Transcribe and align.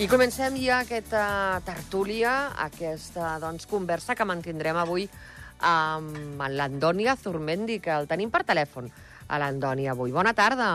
I 0.00 0.06
comencem 0.08 0.54
ja 0.56 0.78
aquesta 0.80 1.60
tertúlia, 1.60 2.54
aquesta 2.56 3.34
doncs, 3.36 3.66
conversa 3.68 4.14
que 4.16 4.24
mantindrem 4.24 4.78
avui 4.80 5.02
amb 5.60 6.40
l'Andoni 6.40 7.04
Azurmendi, 7.12 7.76
que 7.84 7.92
el 7.92 8.08
tenim 8.08 8.30
per 8.32 8.40
telèfon. 8.48 8.88
A 9.28 9.36
l'Andoni 9.42 9.90
avui. 9.92 10.08
Bona 10.16 10.32
tarda. 10.32 10.70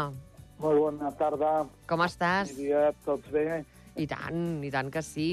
Molt 0.62 0.78
bona 0.78 1.10
tarda. 1.18 1.56
Com 1.90 2.04
estàs? 2.06 2.54
Bon 2.54 2.60
dia, 2.68 2.84
tots 3.08 3.34
bé? 3.34 3.64
I 3.98 4.06
tant, 4.06 4.44
i 4.62 4.70
tant 4.70 4.94
que 4.94 5.02
sí. 5.02 5.32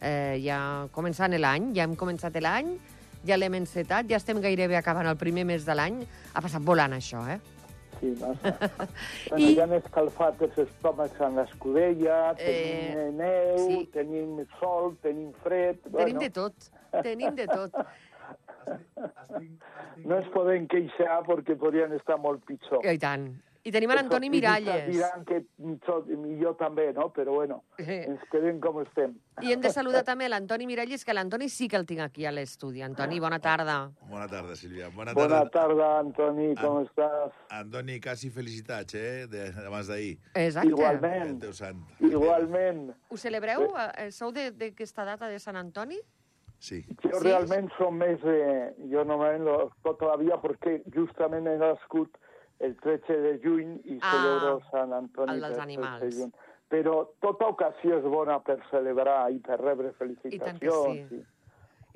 Eh, 0.00 0.40
ja 0.40 0.88
començant 0.96 1.36
l'any, 1.36 1.74
ja 1.76 1.84
hem 1.84 1.92
començat 1.92 2.40
l'any, 2.40 2.72
ja 3.28 3.36
l'hem 3.36 3.60
encetat, 3.60 4.08
ja 4.08 4.16
estem 4.16 4.40
gairebé 4.40 4.80
acabant 4.80 5.12
el 5.12 5.20
primer 5.20 5.44
mes 5.44 5.68
de 5.68 5.76
l'any. 5.76 6.00
Ha 6.32 6.40
passat 6.40 6.64
volant, 6.64 6.96
això, 6.96 7.20
eh? 7.28 7.36
Sí, 8.00 8.12
massa. 8.20 8.52
bueno, 9.30 9.44
I-. 9.46 9.54
Ja 9.56 9.64
han 9.64 9.72
escalfat 9.78 10.42
els 10.46 10.58
estómacs 10.66 11.20
en 11.24 11.38
l'escudella, 11.40 12.18
tenim 12.40 12.98
Eh, 12.98 13.06
neu, 13.16 13.62
sí. 13.66 13.78
tenim 13.94 14.42
sol, 14.58 14.92
tenim 15.02 15.32
fred... 15.44 15.80
Tenim 15.92 16.18
de 16.20 16.30
tot, 16.30 16.68
tenim 17.06 17.34
de 17.38 17.46
tot. 17.48 17.72
No 20.04 20.18
ens 20.18 20.28
podem 20.34 20.66
queixar 20.70 21.20
perquè 21.28 21.54
podrien 21.58 21.92
estar 21.96 22.18
molt 22.20 22.42
pitjor. 22.48 22.82
I 22.84 22.98
tant. 22.98 23.28
I 23.66 23.72
tenim 23.74 23.90
en 23.90 23.98
Antoni 23.98 24.28
Els 24.28 24.36
optimistes 24.36 24.62
Miralles. 24.62 24.92
Diran 24.94 25.24
que 25.26 26.16
millor 26.16 26.54
també, 26.56 26.92
no? 26.94 27.08
Però 27.12 27.32
bueno, 27.34 27.64
Eh. 27.78 28.04
ens 28.06 28.20
quedem 28.30 28.60
com 28.60 28.78
estem. 28.84 29.16
I 29.42 29.50
hem 29.52 29.60
de 29.60 29.70
saludar 29.74 30.04
també 30.04 30.28
l'Antoni 30.28 30.66
Miralles, 30.66 31.04
que 31.04 31.12
l'Antoni 31.12 31.48
sí 31.48 31.66
que 31.68 31.74
el 31.76 31.84
tinc 31.84 32.00
aquí 32.00 32.24
a 32.26 32.30
l'estudi. 32.30 32.80
Antoni, 32.82 33.18
bona 33.18 33.40
tarda. 33.40 33.90
Bona 34.08 34.28
tarda, 34.28 34.54
Sílvia. 34.54 34.88
Bona 34.94 35.12
Bona 35.14 35.28
tarda. 35.28 35.50
tarda, 35.50 35.98
Antoni, 35.98 36.54
com 36.54 36.78
Ah. 36.78 36.84
estàs? 36.84 37.32
Antoni, 37.50 38.00
quasi 38.00 38.30
felicitats, 38.30 38.94
eh, 38.94 39.26
de- 39.26 39.50
d'abans 39.50 39.88
d'ahir. 39.88 40.18
Exacte. 40.34 40.68
Igualment. 40.68 41.26
El 41.30 41.38
teu 41.40 41.52
sant. 41.52 41.82
Igualment. 42.00 42.94
Ho 43.08 43.16
celebreu? 43.16 43.72
Eh, 43.98 44.12
Sou 44.12 44.30
de- 44.30 44.52
d'aquesta 44.52 45.04
data 45.04 45.26
de 45.28 45.40
Sant 45.40 45.56
Antoni? 45.56 45.98
Sí. 46.58 46.84
Jo 47.02 47.18
Sí? 47.18 47.24
realment 47.24 47.68
som 47.76 47.94
més... 47.98 48.18
Eh, 48.24 48.74
jo 48.90 49.04
normalment 49.04 49.44
lo 49.44 49.70
tota 49.82 50.06
la 50.06 50.16
vida 50.16 50.40
perquè 50.40 50.82
justament 50.94 51.46
he 51.46 51.58
nascut 51.58 52.16
el 52.60 52.76
13 52.80 53.16
de 53.22 53.38
juny 53.42 53.80
i 53.84 53.98
Ah, 54.00 54.12
celebro 54.12 54.60
Sant 54.70 54.92
Antoni 54.96 55.32
el 55.34 55.40
dels 55.40 55.58
animals. 55.58 56.00
13 56.00 56.14
de 56.16 56.22
juny. 56.22 56.32
Però 56.68 56.94
tota 57.22 57.46
ocasió 57.52 57.98
és 58.00 58.04
bona 58.10 58.40
per 58.42 58.58
celebrar 58.70 59.30
i 59.30 59.38
per 59.38 59.60
rebre 59.60 59.92
I 59.92 59.92
tant 59.92 60.58
que 60.58 60.68
felicitacions. 60.68 61.08
sí. 61.10 61.24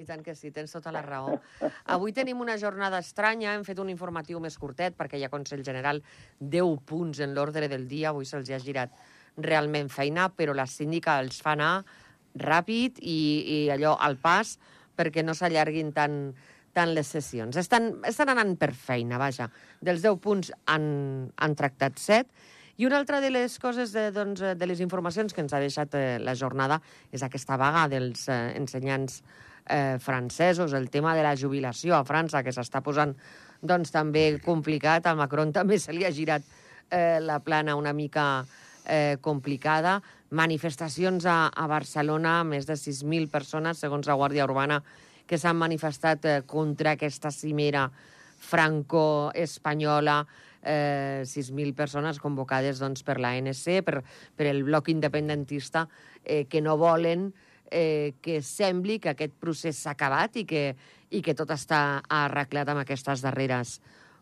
I 0.00 0.04
tant 0.08 0.22
que 0.24 0.34
sí, 0.34 0.50
tens 0.50 0.72
tota 0.72 0.92
la 0.92 1.02
raó. 1.02 1.34
Avui 1.92 2.12
tenim 2.16 2.40
una 2.40 2.56
jornada 2.56 2.98
estranya, 3.02 3.52
hem 3.52 3.64
fet 3.64 3.78
un 3.82 3.90
informatiu 3.90 4.40
més 4.40 4.56
curtet 4.56 4.94
perquè 4.96 5.18
hi 5.18 5.24
ha 5.26 5.28
Consell 5.28 5.64
General 5.66 6.00
10 6.40 6.78
punts 6.88 7.20
en 7.20 7.34
l'ordre 7.34 7.68
del 7.68 7.86
dia, 7.88 8.08
avui 8.08 8.24
se'ls 8.24 8.48
ha 8.48 8.58
girat 8.58 8.94
realment 9.36 9.90
feina, 9.92 10.30
però 10.32 10.54
la 10.56 10.64
síndica 10.66 11.18
els 11.20 11.42
fa 11.42 11.52
anar 11.52 11.84
ràpid 12.34 12.96
i, 13.02 13.18
i 13.66 13.70
allò 13.74 13.96
al 14.00 14.16
pas 14.16 14.54
perquè 14.96 15.22
no 15.24 15.34
s'allarguin 15.34 15.92
tant, 15.92 16.32
tant 16.76 16.92
les 16.94 17.08
sessions. 17.08 17.56
Estan, 17.56 17.92
estan 18.06 18.30
anant 18.32 18.54
per 18.60 18.72
feina, 18.76 19.18
vaja. 19.18 19.50
Dels 19.82 20.02
10 20.04 20.20
punts 20.22 20.52
han, 20.70 20.86
han 21.36 21.58
tractat 21.58 21.98
7 21.98 22.58
i 22.80 22.86
una 22.88 22.96
altra 22.96 23.20
de 23.20 23.28
les 23.28 23.58
coses, 23.60 23.92
de, 23.92 24.06
doncs, 24.14 24.40
de 24.56 24.66
les 24.66 24.80
informacions 24.80 25.34
que 25.36 25.42
ens 25.44 25.52
ha 25.52 25.60
deixat 25.60 25.94
eh, 25.98 26.16
la 26.22 26.32
jornada 26.32 26.78
és 27.12 27.20
aquesta 27.26 27.58
vaga 27.60 27.82
dels 27.92 28.22
eh, 28.32 28.38
ensenyants 28.56 29.18
eh, 29.68 29.98
francesos, 30.00 30.72
el 30.72 30.88
tema 30.88 31.12
de 31.14 31.26
la 31.26 31.34
jubilació 31.36 31.98
a 31.98 32.06
França, 32.08 32.40
que 32.46 32.54
s'està 32.56 32.80
posant 32.80 33.12
doncs, 33.60 33.92
també 33.92 34.38
complicat. 34.40 35.10
A 35.10 35.14
Macron 35.18 35.52
també 35.52 35.76
se 35.76 35.92
li 35.92 36.06
ha 36.08 36.14
girat 36.14 36.46
eh, 36.88 37.18
la 37.20 37.40
plana 37.44 37.76
una 37.76 37.92
mica 37.92 38.46
eh, 38.86 39.18
complicada. 39.20 39.98
Manifestacions 40.30 41.26
a, 41.28 41.50
a 41.52 41.68
Barcelona, 41.68 42.40
més 42.48 42.64
de 42.64 42.78
6.000 42.80 43.28
persones, 43.28 43.82
segons 43.82 44.08
la 44.08 44.16
Guàrdia 44.16 44.48
Urbana, 44.48 44.80
que 45.30 45.38
s'han 45.38 45.58
manifestat 45.58 46.26
eh, 46.26 46.38
contra 46.42 46.96
aquesta 46.96 47.30
cimera 47.30 47.84
franco-espanyola, 48.40 50.16
eh, 50.62 51.22
6.000 51.22 51.74
persones 51.76 52.18
convocades 52.18 52.80
doncs, 52.82 53.04
per 53.06 53.20
l'ANC, 53.22 53.78
per, 53.86 54.00
per 54.34 54.48
el 54.50 54.64
bloc 54.66 54.90
independentista, 54.90 55.86
eh, 56.24 56.46
que 56.50 56.60
no 56.64 56.74
volen 56.80 57.30
eh, 57.70 58.14
que 58.20 58.42
sembli 58.42 58.98
que 58.98 59.14
aquest 59.14 59.36
procés 59.38 59.78
s'ha 59.78 59.94
acabat 59.94 60.40
i 60.42 60.44
que, 60.44 60.64
i 61.14 61.22
que 61.22 61.36
tot 61.38 61.52
està 61.54 62.02
arreglat 62.10 62.68
amb 62.68 62.82
aquestes 62.82 63.22
darreres 63.22 63.78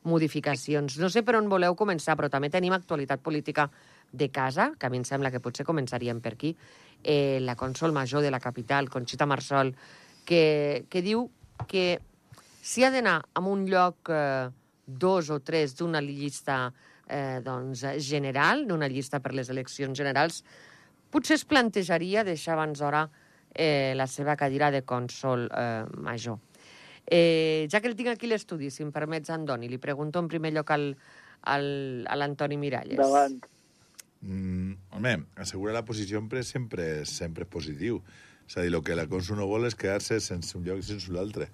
modificacions. 0.08 0.98
No 1.00 1.08
sé 1.10 1.24
per 1.26 1.38
on 1.38 1.48
voleu 1.50 1.74
començar, 1.76 2.16
però 2.16 2.28
també 2.30 2.52
tenim 2.52 2.76
actualitat 2.76 3.24
política 3.24 3.68
de 4.12 4.28
casa, 4.32 4.72
que 4.78 4.86
a 4.86 4.90
mi 4.92 5.00
em 5.00 5.06
sembla 5.08 5.32
que 5.32 5.40
potser 5.40 5.66
començaríem 5.68 6.20
per 6.20 6.34
aquí, 6.36 6.54
eh, 7.02 7.40
la 7.40 7.56
cònsol 7.56 7.92
major 7.92 8.22
de 8.22 8.30
la 8.30 8.40
capital, 8.40 8.88
Conxita 8.88 9.26
Marsol, 9.26 9.74
que, 10.28 10.84
que 10.92 11.00
diu 11.02 11.30
que 11.70 11.98
si 12.60 12.84
ha 12.84 12.92
d'anar 12.92 13.22
a 13.32 13.40
un 13.40 13.64
lloc 13.64 14.10
eh, 14.12 14.50
dos 14.84 15.30
o 15.32 15.40
tres 15.40 15.72
d'una 15.78 16.02
llista 16.04 16.66
eh, 17.08 17.40
doncs, 17.44 17.86
general, 18.04 18.66
d'una 18.68 18.90
llista 18.92 19.22
per 19.24 19.32
les 19.32 19.48
eleccions 19.48 19.96
generals, 19.96 20.42
potser 21.08 21.38
es 21.38 21.46
plantejaria 21.48 22.26
deixar 22.28 22.58
abans 22.58 22.82
d'hora 22.82 23.06
eh, 23.54 23.94
la 23.96 24.06
seva 24.06 24.36
cadira 24.36 24.68
de 24.70 24.84
cònsol 24.84 25.48
eh, 25.48 25.84
major. 25.96 26.36
Eh, 27.08 27.64
ja 27.72 27.80
que 27.80 27.88
el 27.88 27.96
tinc 27.96 28.12
aquí 28.12 28.28
a 28.28 28.34
l'estudi, 28.34 28.68
si 28.68 28.84
em 28.84 28.92
permets, 28.92 29.32
Andoni, 29.32 29.72
li 29.72 29.80
pregunto 29.80 30.20
en 30.20 30.28
primer 30.28 30.52
lloc 30.52 30.76
al, 30.76 30.90
al, 31.48 31.68
a 32.04 32.20
l'Antoni 32.20 32.60
Miralles. 32.60 33.00
Davant. 33.00 33.40
Mm, 34.20 34.74
home, 34.92 35.14
assegurar 35.40 35.72
la 35.78 35.86
posició 35.88 36.20
sempre, 36.20 36.42
sempre, 36.44 36.88
sempre 37.08 37.48
és 37.48 37.54
positiu. 37.56 38.02
És 38.48 38.56
a 38.56 38.64
dir, 38.64 38.72
el 38.72 38.82
que 38.82 38.96
la 38.96 39.06
Consu 39.10 39.36
no 39.36 39.46
vol 39.46 39.68
és 39.68 39.76
quedar-se 39.76 40.18
sense 40.24 40.56
un 40.56 40.64
lloc 40.64 40.80
i 40.80 40.86
sense 40.86 41.12
l'altre. 41.12 41.50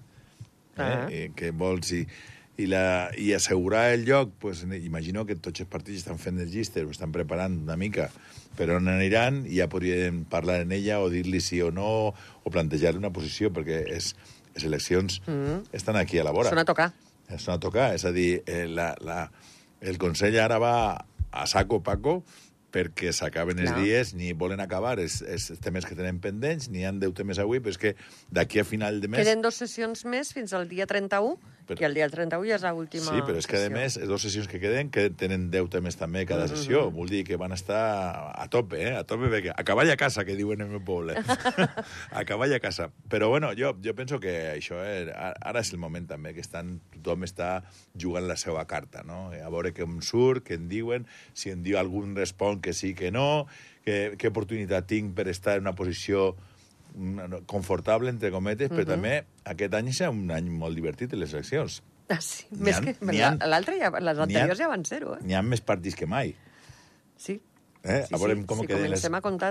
Eh? 0.76 0.82
Ah. 0.82 1.08
I 1.10 1.26
que 1.36 1.50
vols... 1.50 1.90
I, 1.92 2.06
i, 2.54 2.68
la, 2.70 3.10
I 3.18 3.32
assegurar 3.34 3.88
el 3.90 4.04
lloc, 4.06 4.30
pues, 4.38 4.60
imagino 4.62 5.24
que 5.26 5.34
tots 5.34 5.64
els 5.64 5.70
partits 5.70 6.04
estan 6.04 6.20
fent 6.22 6.38
les 6.38 6.52
llistes, 6.52 6.84
ho 6.86 6.92
estan 6.94 7.10
preparant 7.10 7.56
una 7.64 7.74
mica 7.74 8.12
per 8.54 8.68
on 8.76 8.86
aniran 8.92 9.40
i 9.48 9.58
ja 9.58 9.66
podrien 9.66 10.22
parlar 10.30 10.60
en 10.62 10.70
ella 10.70 11.00
o 11.02 11.08
dir-li 11.10 11.40
sí 11.42 11.58
o 11.66 11.72
no 11.74 11.88
o 12.14 12.52
plantejar-li 12.54 13.02
una 13.02 13.10
posició, 13.10 13.50
perquè 13.50 13.80
és, 13.96 14.12
les 14.54 14.68
eleccions 14.68 15.20
Mm. 15.26 15.66
estan 15.72 15.96
aquí 15.96 16.18
a 16.18 16.24
la 16.24 16.30
vora. 16.30 16.50
Sona 16.50 16.62
a 16.62 16.70
tocar. 16.70 16.92
És 17.28 17.48
una 17.48 17.58
tocar, 17.58 17.94
és 17.94 18.04
a 18.04 18.12
dir, 18.12 18.42
eh, 18.46 18.66
la, 18.68 18.94
la, 19.00 19.30
el 19.80 19.98
Consell 19.98 20.38
ara 20.38 20.58
va 20.62 21.06
a 21.32 21.46
saco 21.50 21.82
paco 21.82 22.22
perquè 22.74 23.12
s'acaben 23.14 23.60
els 23.62 23.70
Clar. 23.70 23.82
dies, 23.84 24.12
ni 24.18 24.32
volen 24.34 24.62
acabar 24.64 24.96
els, 24.98 25.20
els 25.22 25.52
temes 25.62 25.86
que 25.86 25.96
tenen 25.98 26.18
pendents, 26.22 26.68
ni 26.72 26.82
han 26.86 26.98
10 27.02 27.14
temes 27.20 27.40
avui, 27.42 27.62
però 27.62 27.74
és 27.74 27.80
que 27.80 27.94
d'aquí 28.34 28.62
a 28.62 28.66
final 28.66 28.98
de 29.02 29.10
mes... 29.12 29.22
Queden 29.22 29.44
dos 29.44 29.60
sessions 29.62 30.04
més 30.10 30.34
fins 30.34 30.56
al 30.56 30.66
dia 30.70 30.88
31, 30.90 31.38
Però- 31.66 31.78
que 31.78 31.86
el 31.86 31.94
dia 31.96 32.08
31 32.12 32.46
ja 32.48 32.56
és 32.56 32.64
l'última 32.64 33.04
Sí, 33.08 33.22
però 33.24 33.38
és 33.40 33.46
que, 33.48 33.60
a 33.66 33.70
més, 33.72 33.96
dues 33.96 34.22
sessions 34.22 34.48
que 34.50 34.60
queden 34.60 34.90
que 34.92 35.08
tenen 35.10 35.50
10 35.50 35.70
temes 35.72 35.96
també 35.96 36.24
cada 36.28 36.46
sessió. 36.48 36.84
Mm-hmm. 36.84 36.96
Vol 36.98 37.12
dir 37.12 37.22
que 37.24 37.38
van 37.40 37.52
estar 37.56 38.32
a 38.34 38.46
tope, 38.52 38.82
eh? 38.82 38.94
A 38.98 39.04
tope, 39.08 39.30
perquè 39.32 39.54
a 39.54 39.64
cavall 39.64 39.90
a 39.90 39.96
casa, 39.96 40.24
que 40.24 40.36
diuen 40.36 40.60
en 40.60 40.72
el 40.76 40.82
poble. 40.84 41.16
a 42.18 42.24
cavall 42.28 42.54
a 42.54 42.60
casa. 42.60 42.90
Però, 43.08 43.28
bueno, 43.32 43.52
jo, 43.56 43.74
jo 43.84 43.94
penso 43.96 44.20
que 44.20 44.34
això, 44.52 44.80
eh, 44.84 45.08
ara 45.14 45.60
és 45.60 45.72
el 45.72 45.80
moment 45.82 46.08
també, 46.10 46.34
que 46.36 46.44
estan, 46.44 46.78
tothom 47.00 47.24
està 47.24 47.64
jugant 47.96 48.28
la 48.28 48.36
seva 48.36 48.64
carta, 48.70 49.02
no? 49.02 49.30
A 49.34 49.52
veure 49.52 49.72
què 49.72 49.86
em 49.88 50.00
surt, 50.04 50.44
què 50.44 50.58
en 50.60 50.68
diuen, 50.68 51.08
si 51.32 51.52
en 51.54 51.62
diu 51.64 51.78
algun 51.80 52.14
respon 52.16 52.60
que 52.60 52.74
sí, 52.76 52.94
que 52.94 53.10
no, 53.14 53.46
que, 53.84 54.14
què 54.18 54.32
oportunitat 54.32 54.88
tinc 54.90 55.14
per 55.16 55.28
estar 55.32 55.58
en 55.58 55.66
una 55.66 55.74
posició 55.76 56.32
mm, 56.34 56.53
confortable, 57.50 58.12
entre 58.12 58.30
cometes, 58.34 58.70
però 58.70 58.86
també 58.94 59.16
aquest 59.50 59.74
any 59.74 59.90
serà 59.92 60.12
un 60.14 60.30
any 60.34 60.50
molt 60.50 60.78
divertit 60.78 61.14
en 61.14 61.22
les 61.24 61.34
eleccions. 61.34 61.80
Ah, 62.12 62.20
sí. 62.20 62.44
N'hi 62.52 62.68
Més 62.68 62.82
que 62.84 63.48
l'altre 63.48 63.78
ja, 63.80 63.90
les 63.96 64.20
anteriors 64.26 64.60
ja 64.60 64.68
van 64.70 64.84
ser-ho, 64.86 65.16
eh? 65.16 65.24
N'hi 65.24 65.36
ha 65.38 65.42
més 65.42 65.64
partits 65.64 65.96
que 65.98 66.06
mai. 66.10 66.34
Sí. 67.16 67.40
Eh? 67.84 68.00
Sí, 68.08 68.14
a 68.16 68.18
veure 68.18 68.36
sí. 68.38 68.44
com 68.48 68.62
si 68.62 68.68
queden 68.68 68.86
les... 68.86 68.94
comencem 68.96 69.16
a 69.18 69.20
comptar, 69.20 69.50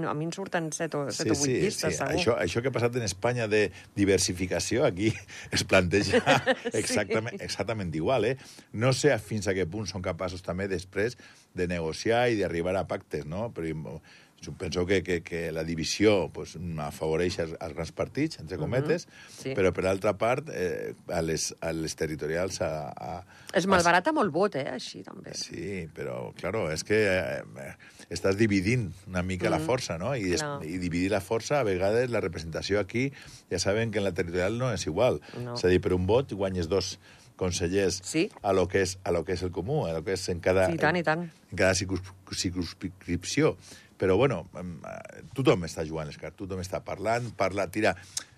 no, 0.00 0.08
a 0.08 0.14
mi 0.16 0.24
en 0.24 0.30
surten 0.32 0.70
7 0.72 0.96
o, 0.96 1.02
7 1.12 1.34
o 1.34 1.36
8 1.36 1.48
llistes, 1.52 1.98
segur. 1.98 2.14
Això, 2.16 2.36
això 2.40 2.62
que 2.64 2.70
ha 2.72 2.72
passat 2.72 2.96
en 2.96 3.04
Espanya 3.04 3.44
de 3.52 3.66
diversificació, 3.96 4.86
aquí 4.88 5.10
es 5.56 5.66
planteja 5.68 6.22
exactament, 6.80 7.36
exactament 7.44 7.92
igual. 7.92 8.24
Eh? 8.24 8.38
No 8.72 8.94
sé 8.96 9.12
fins 9.20 9.50
a 9.50 9.56
què 9.56 9.68
punt 9.68 9.90
són 9.90 10.04
capaços 10.04 10.44
també 10.44 10.64
després 10.72 11.18
de 11.52 11.68
negociar 11.68 12.24
i 12.32 12.40
d'arribar 12.40 12.72
a 12.80 12.86
pactes, 12.88 13.28
no? 13.28 13.50
Però 13.52 14.00
jo 14.44 14.52
penso 14.58 14.84
que, 14.86 15.02
que, 15.02 15.22
que 15.22 15.50
la 15.52 15.64
divisió 15.64 16.28
pues, 16.32 16.56
afavoreix 16.78 17.38
als, 17.40 17.54
als 17.60 17.74
grans 17.74 17.92
partits, 17.92 18.38
entre 18.42 18.58
cometes, 18.60 19.08
Sí. 19.38 19.54
però 19.56 19.72
per 19.72 19.86
altra 19.90 20.12
part 20.20 20.48
eh, 20.52 20.94
a, 21.08 21.22
les, 21.22 21.54
a 21.60 21.72
les 21.72 21.96
territorials 21.96 22.60
a, 22.60 22.70
a, 22.92 23.24
Es 23.54 23.66
malbarata 23.70 24.12
molt 24.12 24.32
vot, 24.34 24.56
eh, 24.56 24.66
així, 24.70 25.02
també. 25.06 25.34
Sí, 25.38 25.88
però, 25.94 26.32
claro, 26.38 26.66
és 26.72 26.84
que 26.84 27.00
eh, 27.08 27.72
estàs 28.10 28.36
dividint 28.36 28.90
una 29.08 29.22
mica 29.22 29.48
mm. 29.48 29.54
la 29.54 29.60
força, 29.62 29.98
no? 29.98 30.14
I, 30.16 30.34
es, 30.34 30.42
Clar. 30.42 30.62
I 30.66 30.78
dividir 30.78 31.10
la 31.12 31.20
força, 31.24 31.60
a 31.60 31.64
vegades, 31.66 32.10
la 32.10 32.20
representació 32.20 32.80
aquí, 32.80 33.10
ja 33.50 33.58
saben 33.62 33.90
que 33.90 33.98
en 34.02 34.04
la 34.08 34.14
territorial 34.14 34.58
no 34.58 34.72
és 34.74 34.86
igual. 34.86 35.20
No. 35.40 35.54
És 35.58 35.64
a 35.64 35.68
dir, 35.72 35.80
per 35.84 35.94
un 35.94 36.06
vot 36.06 36.32
guanyes 36.34 36.68
dos 36.68 36.98
consellers 37.36 37.96
Sí. 38.06 38.28
a 38.46 38.52
lo 38.54 38.68
que 38.70 38.82
és 38.82 38.98
a 39.02 39.10
lo 39.10 39.24
que 39.26 39.32
és 39.34 39.42
el 39.42 39.50
comú, 39.50 39.86
a 39.88 39.92
lo 39.92 40.04
que 40.06 40.12
és 40.14 40.28
en 40.30 40.38
cada, 40.38 40.68
Sí, 40.68 40.76
i 40.76 40.78
tant, 40.78 40.94
i 40.96 41.02
tant. 41.02 41.24
en 41.50 41.56
cada 41.58 41.74
circuns- 41.74 42.12
circunscripció. 42.30 43.56
Però, 43.98 44.16
bueno, 44.18 44.40
eh, 44.58 45.22
tothom 45.38 45.62
està 45.68 45.84
jugant 45.86 46.08
les 46.10 46.18
cartes, 46.18 46.36
tothom 46.40 46.60
està 46.64 46.82
parlant, 46.84 47.30
parla, 47.38 47.68
tira... 47.70 47.94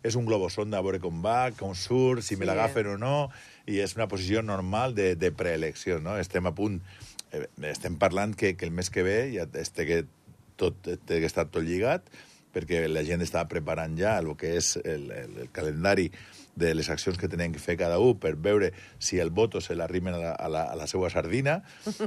És 0.06 0.14
un 0.14 0.26
globo 0.28 0.46
sonda 0.52 0.78
a 0.78 0.84
veure 0.86 1.00
com 1.02 1.18
va, 1.24 1.50
com 1.58 1.72
surt, 1.74 2.22
si 2.22 2.34
Sí. 2.34 2.36
me 2.38 2.46
l'agafen 2.46 2.86
o 2.92 2.96
no, 3.00 3.30
i 3.66 3.80
és 3.82 3.96
una 3.96 4.06
posició 4.06 4.42
normal 4.42 4.94
de, 4.94 5.16
de 5.18 5.32
preelecció, 5.34 5.98
no? 5.98 6.18
Estem 6.20 6.46
a 6.46 6.52
punt... 6.54 6.76
eh, 7.32 7.48
Estem 7.72 7.96
parlant 7.98 8.36
que, 8.38 8.52
que 8.56 8.68
el 8.68 8.70
mes 8.70 8.90
que 8.90 9.02
ve 9.02 9.32
ja 9.34 9.48
este 9.58 9.86
que 9.88 10.04
tot 10.56 10.78
té 10.84 11.18
que 11.18 11.26
estar 11.26 11.48
tot 11.50 11.64
lligat, 11.66 12.06
perquè 12.54 12.84
la 12.88 13.02
gent 13.04 13.20
està 13.24 13.42
preparant 13.50 13.96
ja 13.98 14.14
el 14.22 14.30
que 14.38 14.54
és 14.56 14.76
el, 14.84 15.10
el, 15.10 15.34
el 15.42 15.50
calendari 15.52 16.06
de 16.56 16.72
les 16.74 16.88
accions 16.90 17.18
que 17.20 17.28
tenen 17.28 17.52
que 17.52 17.60
fer 17.60 17.76
cada 17.76 17.98
un 18.00 18.16
per 18.18 18.32
veure 18.40 18.70
si 18.98 19.18
el 19.20 19.28
voto 19.30 19.60
se 19.60 19.76
l'arrimen 19.76 20.14
a, 20.16 20.18
la, 20.22 20.30
a, 20.32 20.48
la, 20.48 20.62
a 20.72 20.76
la 20.80 20.86
seva 20.88 21.10
sardina, 21.12 21.58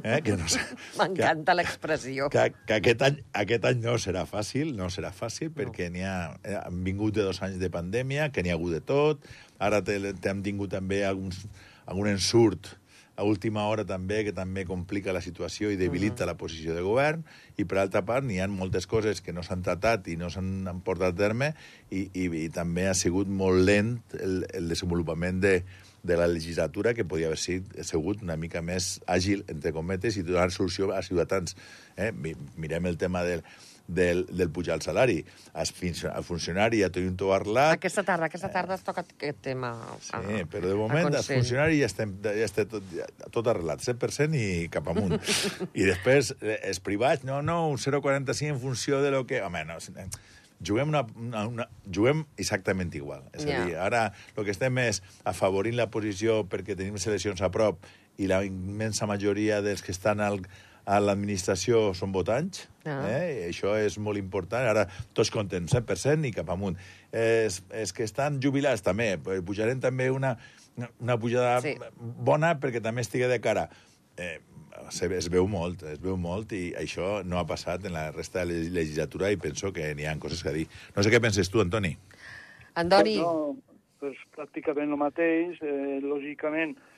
eh? 0.01 0.19
que 0.25 0.35
no 0.35 0.47
sé, 0.49 0.59
M'encanta 0.99 1.53
l'expressió. 1.53 2.29
que, 2.33 2.47
que 2.65 2.79
aquest, 2.79 3.03
any, 3.05 3.19
aquest 3.43 3.69
any 3.69 3.79
no 3.85 3.93
serà 4.01 4.25
fàcil, 4.29 4.73
no 4.75 4.89
serà 4.89 5.13
fàcil, 5.13 5.53
perquè 5.53 5.91
n'hi 5.93 6.01
ha, 6.03 6.15
eh, 6.43 6.57
han 6.63 6.81
vingut 6.83 7.13
de 7.15 7.27
dos 7.29 7.41
anys 7.45 7.61
de 7.61 7.69
pandèmia, 7.69 8.31
que 8.33 8.41
n'hi 8.43 8.49
ha 8.51 8.57
hagut 8.57 8.73
de 8.73 8.81
tot, 8.81 9.29
ara 9.61 9.83
te- 9.85 10.15
t'hem 10.17 10.41
tingut 10.45 10.73
també 10.73 11.03
alguns, 11.05 11.45
algun 11.85 12.09
ensurt 12.09 12.73
a 13.19 13.25
última 13.27 13.65
hora 13.67 13.83
també, 13.83 14.21
que 14.23 14.31
també 14.31 14.63
complica 14.63 15.11
la 15.11 15.19
situació 15.19 15.73
i 15.73 15.75
debilita 15.79 16.23
la 16.29 16.37
posició 16.39 16.71
de 16.77 16.81
govern, 16.85 17.25
i 17.59 17.65
per 17.67 17.81
altra 17.81 18.05
part 18.07 18.23
n'hi 18.23 18.39
ha 18.39 18.47
moltes 18.47 18.87
coses 18.87 19.19
que 19.19 19.33
no 19.35 19.43
s'han 19.43 19.59
tratat 19.65 20.07
i 20.07 20.15
no 20.15 20.29
s'han 20.31 20.63
han 20.71 20.79
portat 20.85 21.11
a 21.11 21.17
terme, 21.19 21.51
i, 21.91 22.05
i, 22.15 22.29
i 22.45 22.47
també 22.55 22.87
ha 22.87 22.95
sigut 22.95 23.27
molt 23.27 23.59
lent 23.67 23.97
el, 24.23 24.45
el 24.55 24.71
desenvolupament 24.71 25.41
de, 25.43 25.57
de 25.99 26.15
la 26.15 26.29
legislatura 26.31 26.93
que 26.95 27.03
podia 27.03 27.27
haver 27.27 27.41
sigut, 27.83 28.23
una 28.23 28.37
mica 28.39 28.61
més 28.63 29.01
àgil, 29.05 29.43
entre 29.51 29.73
cometes, 29.75 30.15
i 30.15 30.23
donar 30.23 30.47
solució 30.55 30.93
a 30.95 31.03
ciutadans. 31.03 31.57
Eh? 31.99 32.13
Mi- 32.15 32.37
Mirem 32.55 32.87
el 32.87 32.95
tema 32.97 33.25
del, 33.27 33.43
del, 33.89 34.25
del 34.29 34.51
pujar 34.53 34.75
el 34.77 34.81
salari. 34.85 35.17
El 35.57 36.23
funcionari 36.23 36.83
ja 36.83 36.91
té 36.93 37.01
un 37.07 37.15
to 37.17 37.31
arlat, 37.33 37.73
Aquesta 37.79 38.03
tarda, 38.05 38.27
aquesta 38.29 38.51
tarda 38.53 38.77
es 38.77 38.83
toca 38.85 39.01
aquest 39.01 39.41
tema. 39.41 39.71
Sí, 40.05 40.13
a- 40.13 40.45
però 40.45 40.69
de 40.69 40.75
moment 40.77 41.07
els 41.09 41.15
Consell. 41.25 41.39
funcionaris 41.41 41.79
ja 41.81 41.89
estem, 41.89 42.13
ja 42.23 42.45
estem 42.45 42.67
tot, 42.69 42.83
ja, 42.93 43.07
tot 43.33 43.47
arreglat, 43.49 43.81
100% 43.81 44.37
i 44.37 44.67
cap 44.69 44.87
amunt. 44.93 45.17
I 45.73 45.87
després, 45.89 46.35
eh, 46.41 46.59
els 46.69 46.79
privats, 46.85 47.25
no, 47.25 47.41
no, 47.41 47.63
un 47.69 47.77
0,45 47.81 48.53
en 48.53 48.59
funció 48.61 49.01
de 49.01 49.11
lo 49.11 49.25
que... 49.25 49.41
Home, 49.41 49.65
no, 49.65 49.77
eh, 49.97 50.07
juguem, 50.65 50.89
una, 50.93 51.05
una, 51.15 51.47
una, 51.47 51.65
juguem 51.89 52.25
exactament 52.37 52.93
igual. 52.95 53.23
És 53.33 53.45
Ja. 53.47 53.63
a 53.63 53.65
dir, 53.65 53.75
ara 53.79 54.13
el 54.35 54.43
que 54.45 54.51
estem 54.51 54.77
és 54.85 55.01
afavorint 55.23 55.75
la 55.79 55.89
posició 55.89 56.43
perquè 56.51 56.75
tenim 56.77 56.97
seleccions 57.01 57.41
a 57.41 57.49
prop 57.49 57.79
i 58.19 58.27
la 58.27 58.41
immensa 58.45 59.07
majoria 59.07 59.61
dels 59.63 59.81
que 59.81 59.93
estan 59.95 60.19
al, 60.19 60.41
a 60.89 60.97
l'administració 61.03 61.91
són 61.93 62.11
votants, 62.15 62.63
Ah. 62.89 63.03
eh? 63.05 63.45
I 63.45 63.49
això 63.51 63.75
és 63.77 63.99
molt 64.01 64.17
important. 64.17 64.65
Ara 64.65 64.87
tots 65.13 65.29
contents, 65.29 65.71
100% 65.75 66.25
i 66.25 66.31
cap 66.33 66.49
amunt. 66.49 66.77
És, 67.13 67.61
és 67.69 67.93
que 67.93 68.03
estan 68.07 68.39
jubilats 68.41 68.81
també, 68.81 69.17
pues, 69.21 69.43
pujarem 69.45 69.79
també 69.79 70.09
una, 70.09 70.35
una 70.99 71.17
pujada 71.21 71.59
Sí. 71.61 71.75
bona 71.99 72.55
perquè 72.59 72.81
també 72.81 73.01
estigui 73.05 73.27
de 73.29 73.39
cara. 73.39 73.67
Eh, 74.17 74.39
se, 74.89 75.05
es 75.15 75.27
veu 75.29 75.45
molt, 75.47 75.83
es 75.83 75.99
veu 76.01 76.17
molt 76.17 76.51
i 76.53 76.73
això 76.73 77.23
no 77.23 77.37
ha 77.37 77.45
passat 77.45 77.85
en 77.85 77.93
la 77.93 78.09
resta 78.11 78.39
de 78.45 78.53
la 78.53 78.73
legislatura 78.79 79.29
i 79.31 79.37
penso 79.37 79.71
que 79.73 79.93
n'hi 79.93 80.05
ha 80.07 80.17
coses 80.17 80.41
que 80.41 80.53
dir. 80.55 80.67
No 80.95 81.03
sé 81.03 81.11
què 81.11 81.21
penses 81.21 81.49
tu, 81.51 81.61
Antoni. 81.61 81.97
Antoni, 82.75 83.17
No, 83.19 83.57
pues, 83.99 84.15
pràcticament 84.35 84.89
el 84.89 84.97
mateix. 84.97 85.59
Eh, 85.61 85.99
lògicament, 86.01 86.75
eh, 86.77 86.88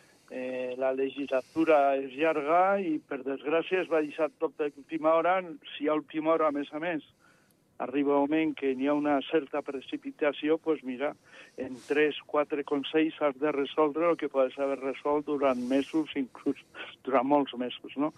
la 0.79 0.93
legislatura 0.95 1.97
és 1.99 2.13
llarga 2.15 2.79
i, 2.79 2.93
per 3.03 3.19
desgràcia, 3.25 3.81
es 3.81 3.89
va 3.91 3.99
deixar 3.99 4.29
tot 4.39 4.53
d'última 4.57 5.11
hora. 5.17 5.41
Si 5.75 5.89
a 5.89 5.97
última 5.97 6.31
hora, 6.31 6.47
a 6.47 6.55
més 6.55 6.71
a 6.71 6.79
més, 6.79 7.03
arriba 7.81 8.13
un 8.13 8.29
moment 8.29 8.53
que 8.55 8.75
n'hi 8.77 8.87
ha 8.87 8.93
una 8.93 9.17
certa 9.27 9.63
precipitació, 9.65 10.57
pues 10.61 10.83
mira, 10.83 11.15
en 11.57 11.75
3, 11.87 12.21
4 12.29 12.63
consells 12.69 13.17
has 13.25 13.37
de 13.41 13.51
resoldre 13.51 14.11
el 14.11 14.17
que 14.17 14.29
podes 14.29 14.57
haver 14.59 14.79
resolt 14.79 15.25
durant 15.25 15.59
mesos, 15.67 16.13
inclús 16.15 16.61
durant 17.03 17.27
molts 17.27 17.57
mesos, 17.57 17.97
no? 17.97 18.13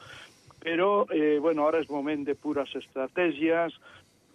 Però, 0.63 1.05
eh, 1.11 1.39
bueno, 1.39 1.67
ara 1.67 1.79
és 1.79 1.89
moment 1.89 2.25
de 2.27 2.35
pures 2.35 2.75
estratègies, 2.75 3.79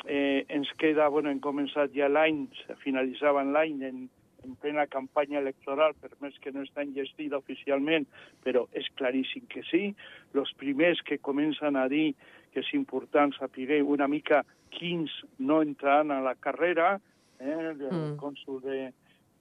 eh, 0.06 0.44
ens 0.48 0.72
queda, 0.80 1.08
bueno, 1.08 1.30
hem 1.30 1.40
començat 1.40 1.92
ja 1.92 2.08
l'any, 2.08 2.46
finalitzaven 2.84 3.52
l'any 3.52 3.84
en, 3.84 4.08
en 4.49 4.56
plena 4.56 4.87
campanya 4.91 5.39
electoral, 5.43 5.95
per 6.00 6.11
més 6.25 6.37
que 6.43 6.53
no 6.55 6.65
està 6.65 6.83
enllestida 6.83 7.39
oficialment, 7.39 8.09
però 8.45 8.67
és 8.73 8.89
claríssim 8.99 9.47
que 9.53 9.62
sí. 9.69 9.93
Els 10.35 10.53
primers 10.59 11.03
que 11.05 11.21
comencen 11.21 11.77
a 11.77 11.87
dir 11.93 12.15
que 12.53 12.65
és 12.65 12.73
important 12.75 13.35
saber 13.37 13.83
una 13.83 14.09
mica 14.09 14.45
quins 14.75 15.12
no 15.39 15.61
entraran 15.62 16.11
a 16.11 16.23
la 16.25 16.35
carrera, 16.35 16.97
eh, 17.39 17.71
el 17.71 17.79
Mm. 17.79 18.17
cònsul 18.17 18.61
de, 18.62 18.93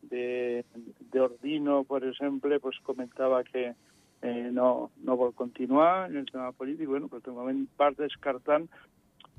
de, 0.04 0.64
de 1.12 1.20
Ordino, 1.20 1.84
per 1.84 2.04
exemple, 2.04 2.60
pues 2.60 2.78
comentava 2.84 3.44
que 3.44 3.74
eh, 4.22 4.50
no, 4.52 4.92
no 5.04 5.18
vol 5.18 5.34
continuar 5.34 6.10
en 6.10 6.18
el 6.18 6.26
tema 6.26 6.52
polític, 6.52 6.88
bueno, 6.88 7.08
però 7.08 7.22
de 7.22 7.32
moment 7.32 7.68
va 7.80 7.92
descartant 7.92 8.68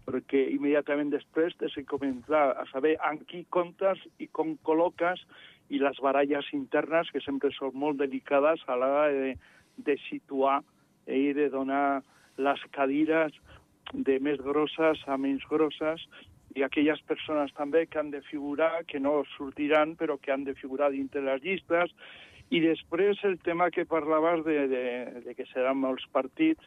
perquè 0.08 0.46
immediatament 0.54 1.12
després 1.12 1.52
de 1.60 1.68
se 1.68 1.84
començar 1.84 2.46
a 2.56 2.64
saber 2.72 2.94
amb 3.04 3.26
qui 3.28 3.42
comptes 3.52 4.00
i 4.18 4.28
com 4.32 4.54
col·loques 4.64 5.20
i 5.68 5.80
les 5.82 6.00
baralles 6.00 6.48
internes, 6.56 7.10
que 7.12 7.20
sempre 7.20 7.52
són 7.52 7.76
molt 7.76 8.00
delicades 8.00 8.64
a 8.66 8.78
l'hora 8.80 9.10
de, 9.12 9.34
de 9.84 9.98
situar 10.06 10.62
i 11.04 11.34
de 11.36 11.50
donar 11.52 12.00
les 12.40 12.64
cadires 12.72 13.36
de 13.92 14.18
més 14.24 14.40
grosses 14.40 15.04
a 15.08 15.16
menys 15.20 15.44
grosses 15.50 16.04
i 16.56 16.64
aquelles 16.64 17.00
persones 17.08 17.52
també 17.56 17.84
que 17.86 18.00
han 18.00 18.10
de 18.10 18.22
figurar, 18.30 18.84
que 18.88 19.00
no 19.00 19.20
sortiran, 19.36 19.94
però 20.00 20.16
que 20.16 20.32
han 20.32 20.46
de 20.48 20.56
figurar 20.56 20.90
dintre 20.94 21.20
les 21.26 21.44
llistes. 21.44 21.92
I 22.48 22.62
després 22.64 23.20
el 23.28 23.36
tema 23.44 23.68
que 23.70 23.84
parlaves 23.84 24.44
de, 24.46 24.62
de, 24.72 24.84
de 25.26 25.34
que 25.36 25.44
seran 25.52 25.76
molts 25.82 26.08
partits, 26.16 26.64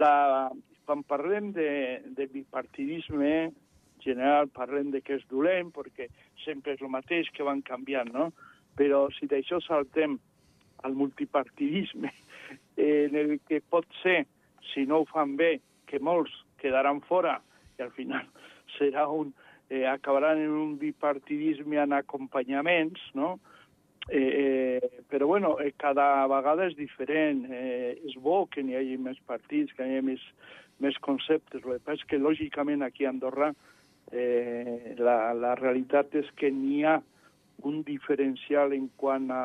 la, 0.00 0.48
quan 0.86 1.04
parlem 1.08 1.52
de, 1.56 2.00
de 2.16 2.26
bipartidisme 2.30 3.52
general, 4.04 4.48
parlem 4.52 4.90
de 4.92 5.00
que 5.04 5.18
és 5.18 5.24
dolent, 5.30 5.70
perquè 5.74 6.08
sempre 6.44 6.74
és 6.76 6.82
el 6.84 6.92
mateix 6.92 7.30
que 7.34 7.46
van 7.46 7.62
canviant, 7.64 8.10
no? 8.12 8.30
Però 8.78 9.06
si 9.16 9.28
d'això 9.30 9.60
saltem 9.64 10.18
al 10.84 10.96
multipartidisme, 10.98 12.12
eh, 12.76 13.06
en 13.08 13.16
el 13.16 13.38
que 13.48 13.62
pot 13.62 13.88
ser, 14.02 14.24
si 14.72 14.84
no 14.88 15.02
ho 15.02 15.08
fan 15.08 15.36
bé, 15.40 15.56
que 15.88 16.00
molts 16.00 16.32
quedaran 16.60 17.00
fora 17.08 17.38
i 17.78 17.84
al 17.84 17.92
final 17.96 18.28
serà 18.76 19.06
un, 19.08 19.32
eh, 19.70 19.84
acabaran 19.88 20.40
en 20.40 20.52
un 20.52 20.78
bipartidisme 20.78 21.80
en 21.80 21.96
acompanyaments, 21.96 23.00
no? 23.14 23.38
Eh, 24.08 24.80
eh, 24.82 25.02
però 25.08 25.26
bueno, 25.26 25.58
eh, 25.60 25.72
cada 25.76 26.26
vegada 26.28 26.66
és 26.68 26.76
diferent. 26.76 27.46
Eh, 27.48 27.96
és 28.04 28.16
bo 28.20 28.44
que 28.52 28.62
n'hi 28.62 28.76
hagi 28.76 28.98
més 29.00 29.20
partits, 29.24 29.72
que 29.72 29.86
n'hi 29.86 29.96
hagi 29.96 30.06
més, 30.10 30.26
més 30.84 30.98
conceptes. 31.04 31.62
El 31.62 31.78
que 31.78 31.84
passa 31.84 32.02
és 32.02 32.08
que, 32.10 32.20
lògicament, 32.20 32.84
aquí 32.84 33.08
a 33.08 33.12
Andorra 33.14 33.50
eh, 34.12 34.94
la, 35.00 35.32
la 35.34 35.54
realitat 35.58 36.14
és 36.20 36.30
que 36.38 36.52
n'hi 36.52 36.84
ha 36.84 36.98
un 37.64 37.82
diferencial 37.86 38.74
en 38.76 38.90
quant 39.00 39.30
a 39.32 39.44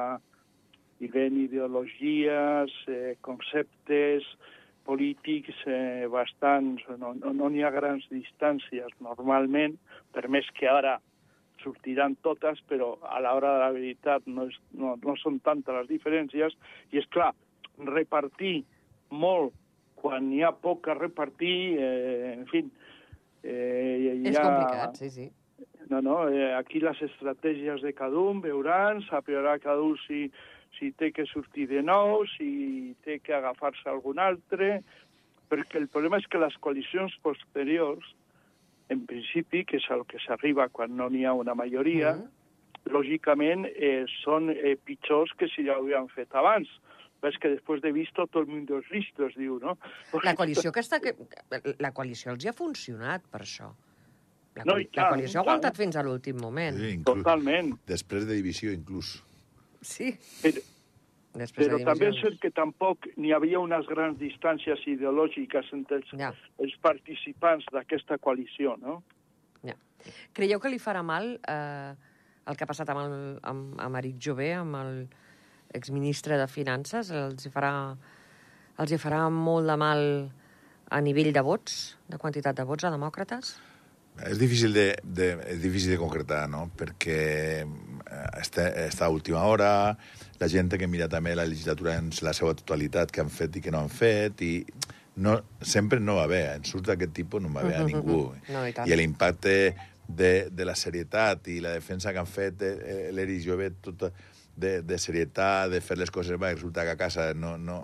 diguem, 0.99 1.37
ideologies, 1.45 2.73
eh, 2.91 3.15
conceptes 3.21 4.25
polítics 4.87 5.55
eh, 5.67 6.07
bastants, 6.11 6.83
no 6.97 7.13
n'hi 7.13 7.35
no, 7.37 7.49
n'hi 7.49 7.63
ha 7.63 7.71
grans 7.71 8.07
distàncies 8.11 8.95
normalment, 9.05 9.77
per 10.15 10.27
més 10.33 10.47
que 10.57 10.67
ara 10.67 10.97
sortiran 11.63 12.15
totes, 12.23 12.61
però 12.67 12.93
a 13.03 13.19
l'hora 13.21 13.53
de 13.53 13.61
la 13.63 13.71
veritat 13.75 14.27
no, 14.27 14.47
és, 14.49 14.57
no, 14.73 14.95
no 15.03 15.15
són 15.19 15.39
tantes 15.45 15.75
les 15.75 15.89
diferències, 15.91 16.55
i 16.91 17.01
és 17.01 17.07
clar, 17.13 17.31
repartir 17.85 18.63
molt 19.11 19.53
quan 20.01 20.29
n'hi 20.29 20.41
ha 20.43 20.51
poc 20.55 20.87
a 20.87 20.95
repartir, 20.97 21.57
eh, 21.79 22.33
en 22.37 22.45
fi... 22.51 22.63
Eh, 23.43 24.15
hi 24.19 24.27
és 24.27 24.37
ha- 24.37 24.43
complicat, 24.43 24.97
sí, 24.99 25.09
sí. 25.13 25.27
no, 25.89 26.01
no, 26.03 26.15
eh, 26.29 26.53
aquí 26.57 26.79
les 26.83 26.99
estratègies 27.01 27.81
de 27.81 27.93
cada 27.95 28.19
un 28.19 28.41
veuran, 28.43 28.99
sabrà 29.07 29.57
cada 29.63 29.81
un 29.81 29.95
si, 30.07 30.25
si 30.77 30.91
té 30.91 31.11
que 31.15 31.25
sortir 31.25 31.67
de 31.71 31.81
nou, 31.81 32.25
si 32.37 32.95
té 33.05 33.19
que 33.23 33.33
agafar-se 33.33 33.87
algun 33.89 34.19
altre, 34.19 34.81
perquè 35.49 35.79
el 35.79 35.87
problema 35.87 36.19
és 36.19 36.27
que 36.27 36.37
les 36.41 36.57
coalicions 36.61 37.15
posteriors, 37.23 38.03
en 38.89 39.05
principi, 39.07 39.63
que 39.65 39.77
és 39.79 39.87
el 39.93 40.03
que 40.09 40.19
s'arriba 40.25 40.67
quan 40.73 40.95
no 40.97 41.07
n'hi 41.09 41.23
ha 41.25 41.33
una 41.37 41.55
majoria, 41.55 42.15
Mm. 42.19 42.35
lògicament 42.89 43.65
eh, 43.75 44.05
són 44.23 44.49
eh, 44.49 44.75
pitjors 44.85 45.33
que 45.37 45.47
si 45.51 45.65
ja 45.67 45.75
ho 45.77 45.83
havien 45.83 46.07
fet 46.09 46.31
abans. 46.33 46.67
Ves 47.21 47.35
que 47.41 47.49
després 47.51 47.81
de 47.83 47.91
visto 47.91 48.23
tot 48.27 48.39
el 48.39 48.47
mundo 48.47 48.77
es 48.79 48.87
listo, 48.93 49.25
es 49.27 49.35
diu, 49.35 49.57
no? 49.59 49.73
La 50.23 50.35
coalició 50.39 50.71
que 50.71 50.79
està... 50.79 51.01
Que... 51.03 51.15
La 51.83 51.91
coalició 51.91 52.31
els 52.31 52.45
hi 52.45 52.49
ha 52.51 52.53
funcionat, 52.55 53.25
per 53.27 53.41
això. 53.43 53.73
La, 54.55 54.63
No, 54.65 54.77
i 54.79 54.87
la 54.87 54.91
tant, 55.03 55.09
coalició 55.13 55.39
ha 55.39 55.43
tant. 55.43 55.49
aguantat 55.49 55.77
fins 55.77 55.95
a 55.99 56.03
l'últim 56.03 56.39
moment. 56.41 56.79
Sí, 56.79 56.93
inclús, 56.97 57.21
Totalment. 57.23 57.73
després 57.87 58.25
de 58.27 58.37
divisió, 58.39 58.71
inclús. 58.75 59.17
Sí. 59.81 60.13
Però, 60.43 60.63
Després 61.39 61.67
però 61.67 61.77
de 61.77 61.85
també 61.85 62.07
és 62.09 62.17
cert 62.23 62.39
que 62.41 62.49
tampoc 62.51 63.05
n'hi 63.21 63.29
havia 63.35 63.59
unes 63.61 63.85
grans 63.87 64.17
distàncies 64.17 64.81
ideològiques 64.89 65.67
entre 65.77 65.99
els, 66.01 66.09
Ja. 66.17 66.31
els 66.57 66.73
participants 66.81 67.67
d'aquesta 67.71 68.17
coalició, 68.17 68.75
no? 68.81 69.03
Ja. 69.63 69.75
Creieu 70.33 70.59
que 70.59 70.71
li 70.73 70.79
farà 70.81 71.03
mal 71.05 71.35
eh, 71.47 71.93
el 72.49 72.57
que 72.57 72.63
ha 72.65 72.67
passat 72.67 72.89
amb, 72.89 72.99
el, 73.05 73.39
amb, 73.43 73.75
amb 73.79 73.95
Eric 74.01 74.17
Jové, 74.19 74.53
amb 74.57 74.75
el 74.81 75.07
exministre 75.73 76.37
de 76.39 76.47
Finances? 76.49 77.11
Els 77.11 77.45
hi 77.45 77.53
farà, 77.53 77.73
els 78.79 78.91
hi 78.93 78.99
farà 79.01 79.25
molt 79.33 79.69
de 79.69 79.77
mal 79.79 80.03
a 80.89 81.01
nivell 81.05 81.31
de 81.33 81.43
vots, 81.45 81.97
de 82.09 82.17
quantitat 82.17 82.57
de 82.57 82.65
vots 82.65 82.87
a 82.87 82.93
demòcrates? 82.93 83.55
És 84.27 84.39
difícil 84.39 84.73
de, 84.75 84.87
de, 85.03 85.29
és 85.47 85.61
difícil 85.63 85.93
de 85.93 85.99
concretar, 86.01 86.43
no? 86.51 86.65
Perquè 86.75 87.19
eh, 87.63 88.23
està, 88.41 88.65
està 88.83 89.07
a 89.07 89.13
última 89.13 89.45
hora, 89.47 89.69
la 90.41 90.49
gent 90.51 90.73
que 90.75 90.89
mira 90.91 91.07
també 91.11 91.35
la 91.37 91.47
legislatura 91.47 91.95
en 92.01 92.09
la 92.25 92.33
seva 92.35 92.55
totalitat, 92.57 93.13
que 93.13 93.23
han 93.23 93.31
fet 93.31 93.55
i 93.55 93.63
que 93.63 93.71
no 93.71 93.85
han 93.85 93.93
fet, 93.93 94.43
i 94.43 94.65
no, 95.23 95.37
sempre 95.61 96.01
no 96.03 96.17
va 96.19 96.27
bé. 96.31 96.41
En 96.57 96.67
surt 96.67 96.89
d'aquest 96.89 97.15
tipus 97.15 97.43
no 97.43 97.53
va 97.55 97.63
bé 97.67 97.77
a 97.79 97.85
ningú. 97.91 98.25
No, 98.51 98.65
i 98.67 98.75
tant. 98.75 98.89
I 98.89 98.99
l'impacte 98.99 99.55
de, 100.09 100.33
de 100.51 100.67
la 100.67 100.75
serietat 100.75 101.47
i 101.53 101.59
la 101.63 101.77
defensa 101.77 102.11
que 102.11 102.19
han 102.19 102.29
fet 102.29 102.65
eh, 102.65 103.09
l'Eri 103.15 103.39
Jove, 103.45 103.71
tota 103.85 104.11
de, 104.59 104.79
de 104.85 104.99
serietat, 105.01 105.71
de 105.71 105.81
fer 105.81 105.97
les 105.99 106.11
coses 106.11 106.39
bé, 106.39 106.53
resulta 106.53 106.85
que 106.87 106.95
a 106.95 106.99
casa 106.99 107.31
no, 107.33 107.57
no, 107.57 107.81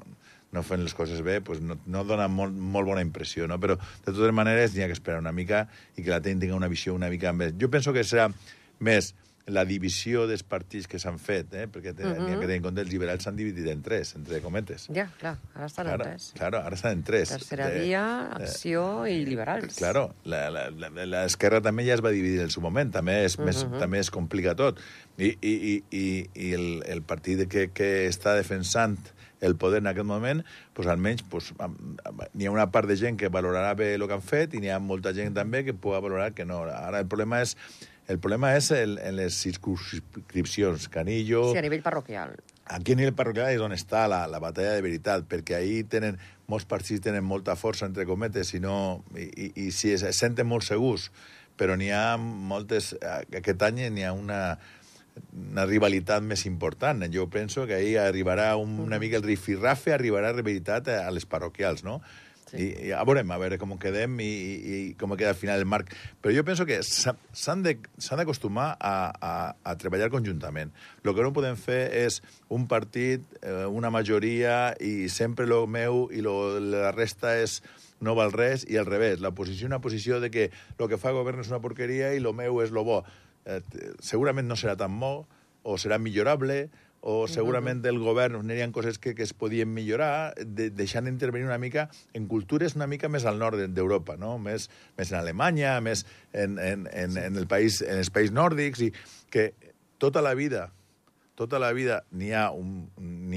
no 0.56 0.64
fent 0.64 0.84
les 0.84 0.96
coses 0.96 1.22
bé, 1.26 1.40
pues 1.42 1.62
no, 1.62 1.78
no 1.86 2.04
dona 2.08 2.28
molt, 2.32 2.56
molt 2.56 2.88
bona 2.88 3.04
impressió, 3.06 3.50
no? 3.52 3.60
Però, 3.62 3.78
de 3.78 4.12
totes 4.12 4.36
maneres, 4.36 4.76
n'hi 4.76 4.86
ha 4.86 4.90
que 4.92 4.98
esperar 4.98 5.22
una 5.24 5.36
mica 5.36 5.66
i 5.96 6.04
que 6.04 6.12
la 6.14 6.22
gent 6.24 6.44
tingui 6.44 6.56
una 6.56 6.72
visió 6.72 6.96
una 6.96 7.12
mica 7.12 7.34
més... 7.36 7.56
Jo 7.62 7.72
penso 7.74 7.94
que 7.96 8.06
serà 8.08 8.30
més 8.80 9.14
la 9.48 9.62
divisió 9.66 10.24
dels 10.26 10.42
partits 10.42 10.88
que 10.90 10.98
s'han 10.98 11.20
fet, 11.22 11.54
eh? 11.54 11.68
perquè 11.70 11.92
uh 11.94 12.00
-huh. 12.00 12.18
n'hi 12.26 12.34
ha 12.34 12.40
que 12.40 12.48
tenir 12.48 12.56
en 12.58 12.64
compte 12.64 12.82
els 12.82 12.90
liberals 12.90 13.24
s'han 13.24 13.36
dividit 13.36 13.68
en 13.68 13.82
tres, 13.84 14.16
entre 14.16 14.42
cometes. 14.42 14.88
Ja, 14.94 15.06
clar, 15.20 15.38
ara 15.54 15.66
estan 15.68 15.86
Claro, 15.86 16.04
en 16.04 16.10
tres. 16.10 16.32
claro, 16.36 16.58
ara 16.58 16.76
estan 16.76 16.92
en 16.94 17.04
tres. 17.04 17.30
Tercera 17.30 17.70
De- 17.70 17.80
via, 17.82 18.32
acció 18.32 19.06
i 19.06 19.24
liberals. 19.24 19.76
Claro, 19.76 20.16
la- 20.24 20.50
la- 20.50 20.72
la- 20.72 21.06
l'esquerra 21.06 21.62
també 21.62 21.86
ja 21.86 21.94
es 21.94 22.02
va 22.04 22.10
dividir 22.10 22.40
en 22.40 22.46
el 22.46 22.52
seu 22.52 22.62
moment, 22.64 22.92
també 22.92 23.26
és, 23.26 23.38
més, 23.38 23.68
també 23.80 24.00
es 24.00 24.10
complica 24.10 24.56
tot. 24.56 24.80
I, 25.18 25.28
i, 25.28 25.38
i, 25.42 25.84
i, 25.92 26.30
i 26.34 26.54
el, 26.54 26.84
el 26.88 27.02
partit 27.04 27.48
que, 27.48 27.70
que 27.72 28.08
està 28.08 28.34
defensant 28.36 28.98
el 29.42 29.56
poder 29.58 29.78
en 29.80 29.88
aquest 29.88 30.06
moment, 30.08 30.44
pues, 30.74 30.88
almenys 30.88 31.22
pues, 31.22 31.54
n'hi 32.34 32.46
ha 32.48 32.52
una 32.52 32.72
part 32.72 32.88
de 32.88 32.96
gent 32.98 33.18
que 33.20 33.30
valorarà 33.30 33.76
bé 33.76 33.94
el 33.94 34.08
que 34.08 34.14
han 34.14 34.22
fet 34.22 34.54
i 34.56 34.60
n'hi 34.60 34.70
ha 34.70 34.80
molta 34.80 35.14
gent 35.14 35.34
també 35.36 35.64
que 35.64 35.74
pugui 35.74 36.02
valorar 36.02 36.34
que 36.34 36.46
no. 36.46 36.64
Ara 36.64 37.00
el 37.00 37.06
problema 37.08 37.42
és 37.42 37.56
el 38.08 38.20
problema 38.20 38.54
és 38.56 38.70
el, 38.76 39.00
en 39.02 39.16
les 39.18 39.38
circunscripcions. 39.42 40.90
Canillo... 40.94 41.48
Sí, 41.52 41.60
a 41.60 41.66
nivell 41.66 41.84
parroquial. 41.86 42.36
Aquí 42.66 42.94
a 42.94 43.00
nivell 43.00 43.16
parroquial 43.18 43.54
és 43.54 43.62
on 43.62 43.74
està 43.74 44.06
la, 44.10 44.24
la 44.30 44.42
batalla 44.42 44.76
de 44.78 44.84
veritat, 44.86 45.26
perquè 45.30 45.58
ahir 45.60 45.84
tenen, 45.90 46.20
molts 46.52 46.68
partits 46.70 47.04
tenen 47.06 47.26
molta 47.26 47.58
força, 47.58 47.88
entre 47.90 48.06
cometes, 48.10 48.54
i, 48.58 48.62
no, 48.62 49.04
i, 49.18 49.26
i, 49.30 49.50
i 49.66 49.72
si 49.74 49.94
es, 49.94 50.06
es 50.06 50.22
senten 50.22 50.50
molt 50.50 50.68
segurs, 50.68 51.10
però 51.58 51.78
n'hi 51.80 51.92
ha 51.94 52.18
moltes... 52.20 52.94
Aquest 53.02 53.66
any 53.66 53.86
n'hi 53.94 54.06
ha 54.06 54.14
una, 54.14 54.42
una 55.34 55.66
rivalitat 55.66 56.26
més 56.26 56.46
important. 56.50 57.06
Jo 57.14 57.30
penso 57.32 57.66
que 57.66 57.80
ahir 57.80 57.98
arribarà 58.04 58.54
un, 58.62 58.78
una 58.84 59.00
mica 59.02 59.18
el 59.22 59.26
rifirrafe, 59.26 59.94
arribarà 59.96 60.34
la 60.36 60.46
veritat 60.46 60.90
a, 60.94 61.02
a 61.08 61.14
les 61.16 61.26
parroquials, 61.26 61.86
no? 61.88 62.02
Sí. 62.56 62.64
I, 62.64 62.88
i 62.88 62.90
ja 62.94 63.04
veurem, 63.06 63.30
a 63.32 63.38
veure 63.42 63.58
com 63.62 63.74
quedem 63.82 64.18
i, 64.24 64.30
i, 64.30 64.80
com 65.00 65.14
queda 65.20 65.34
al 65.36 65.40
final 65.40 65.60
el 65.60 65.68
marc. 65.70 65.92
Però 66.24 66.34
jo 66.34 66.44
penso 66.48 66.66
que 66.66 66.80
s'ha- 66.84 67.18
s'han 67.36 67.62
d'acostumar 67.66 68.72
a, 68.80 68.96
a, 69.20 69.34
a 69.64 69.76
treballar 69.78 70.10
conjuntament. 70.14 70.72
El 71.04 71.14
que 71.14 71.26
no 71.26 71.34
podem 71.36 71.58
fer 71.60 71.90
és 72.06 72.22
un 72.50 72.68
partit, 72.72 73.24
eh, 73.42 73.66
una 73.68 73.92
majoria, 73.94 74.74
i 74.80 75.10
sempre 75.12 75.46
lo 75.46 75.66
meu 75.68 76.08
i 76.16 76.24
lo, 76.26 76.56
la 76.60 76.92
resta 76.96 77.36
és 77.42 77.60
no 78.04 78.16
val 78.16 78.34
res, 78.36 78.66
i 78.70 78.78
al 78.78 78.86
revés. 78.90 79.22
La 79.24 79.32
posició 79.36 79.68
una 79.68 79.80
posició 79.82 80.20
de 80.20 80.30
que 80.32 80.50
el 80.52 80.90
que 80.92 80.98
fa 81.00 81.12
el 81.14 81.20
govern 81.20 81.40
és 81.42 81.50
una 81.52 81.62
porqueria 81.64 82.14
i 82.14 82.20
lo 82.24 82.34
meu 82.34 82.62
és 82.64 82.72
lo 82.76 82.84
bo. 82.88 83.04
Eh, 83.46 83.62
segurament 84.04 84.48
no 84.50 84.58
serà 84.60 84.76
tan 84.80 85.00
bo, 85.00 85.28
o 85.66 85.78
serà 85.82 85.98
millorable, 85.98 86.68
o 87.06 87.28
segurament 87.30 87.84
del 87.84 88.00
govern 88.02 88.40
n'hi 88.48 88.64
ha 88.64 88.68
coses 88.74 88.98
que, 88.98 89.14
que 89.14 89.22
es 89.22 89.34
podien 89.38 89.70
millorar, 89.70 90.34
de, 90.42 90.72
deixant 90.74 91.06
d'intervenir 91.06 91.46
una 91.46 91.60
mica 91.62 91.84
en 92.18 92.26
cultures 92.26 92.74
una 92.74 92.88
mica 92.90 93.12
més 93.14 93.28
al 93.30 93.38
nord 93.38 93.62
de- 93.62 93.68
d'Europa, 93.70 94.16
no? 94.18 94.40
més, 94.42 94.72
més 94.98 95.12
en 95.14 95.20
Alemanya, 95.20 95.76
més 95.86 96.02
en, 96.34 96.58
en, 96.58 96.88
en, 96.90 97.20
en, 97.22 97.38
el 97.38 97.46
país, 97.46 97.84
en 97.86 98.02
els 98.02 98.10
països 98.10 98.34
nòrdics, 98.34 98.82
i 98.82 98.90
que 99.30 99.52
tota 100.02 100.26
la 100.26 100.34
vida 100.34 100.72
tota 101.36 101.60
la 101.60 101.74
vida 101.76 102.00
n'hi 102.16 102.32
ha, 102.34 102.48
un, 102.56 102.88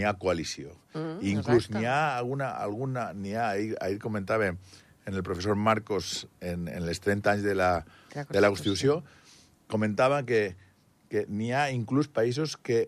ha 0.07 0.15
coalició. 0.17 0.73
Mm, 0.95 1.19
I 1.21 1.33
inclús 1.35 1.69
n'hi 1.75 1.85
ha 1.85 2.17
alguna... 2.17 2.53
alguna 2.57 3.11
n'hi 3.13 3.35
ha, 3.35 3.51
ahir, 3.51 3.75
ahir 3.83 3.99
comentava 3.99 4.49
en 4.49 5.15
el 5.17 5.23
professor 5.27 5.57
Marcos 5.57 6.29
en, 6.41 6.69
en 6.69 6.87
les 6.87 7.01
30 7.01 7.33
anys 7.33 7.43
de 7.45 7.57
la, 7.59 7.85
De 8.15 8.23
la 8.23 8.27
de 8.31 8.41
la 8.41 8.51
Constitució, 8.55 9.03
comentava 9.67 10.23
que, 10.25 10.55
que 11.11 11.27
n'hi 11.29 11.51
ha 11.53 11.69
inclús 11.75 12.09
països 12.09 12.57
que 12.57 12.87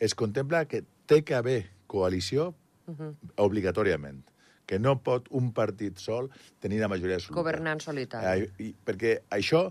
es 0.00 0.14
contempla 0.14 0.64
que 0.66 0.84
té 1.06 1.22
que 1.24 1.36
haver 1.36 1.60
coalició 1.86 2.52
obligatòriament 3.40 4.22
que 4.66 4.78
no 4.80 4.96
pot 5.04 5.28
un 5.36 5.52
partit 5.56 6.00
sol 6.00 6.30
tenir 6.60 6.80
la 6.80 6.88
majoria 6.88 7.18
absoluta. 7.18 7.40
Governant 7.40 7.82
solitari. 7.84 8.46
Eh, 8.46 8.64
i, 8.64 8.70
perquè 8.72 9.18
això 9.34 9.66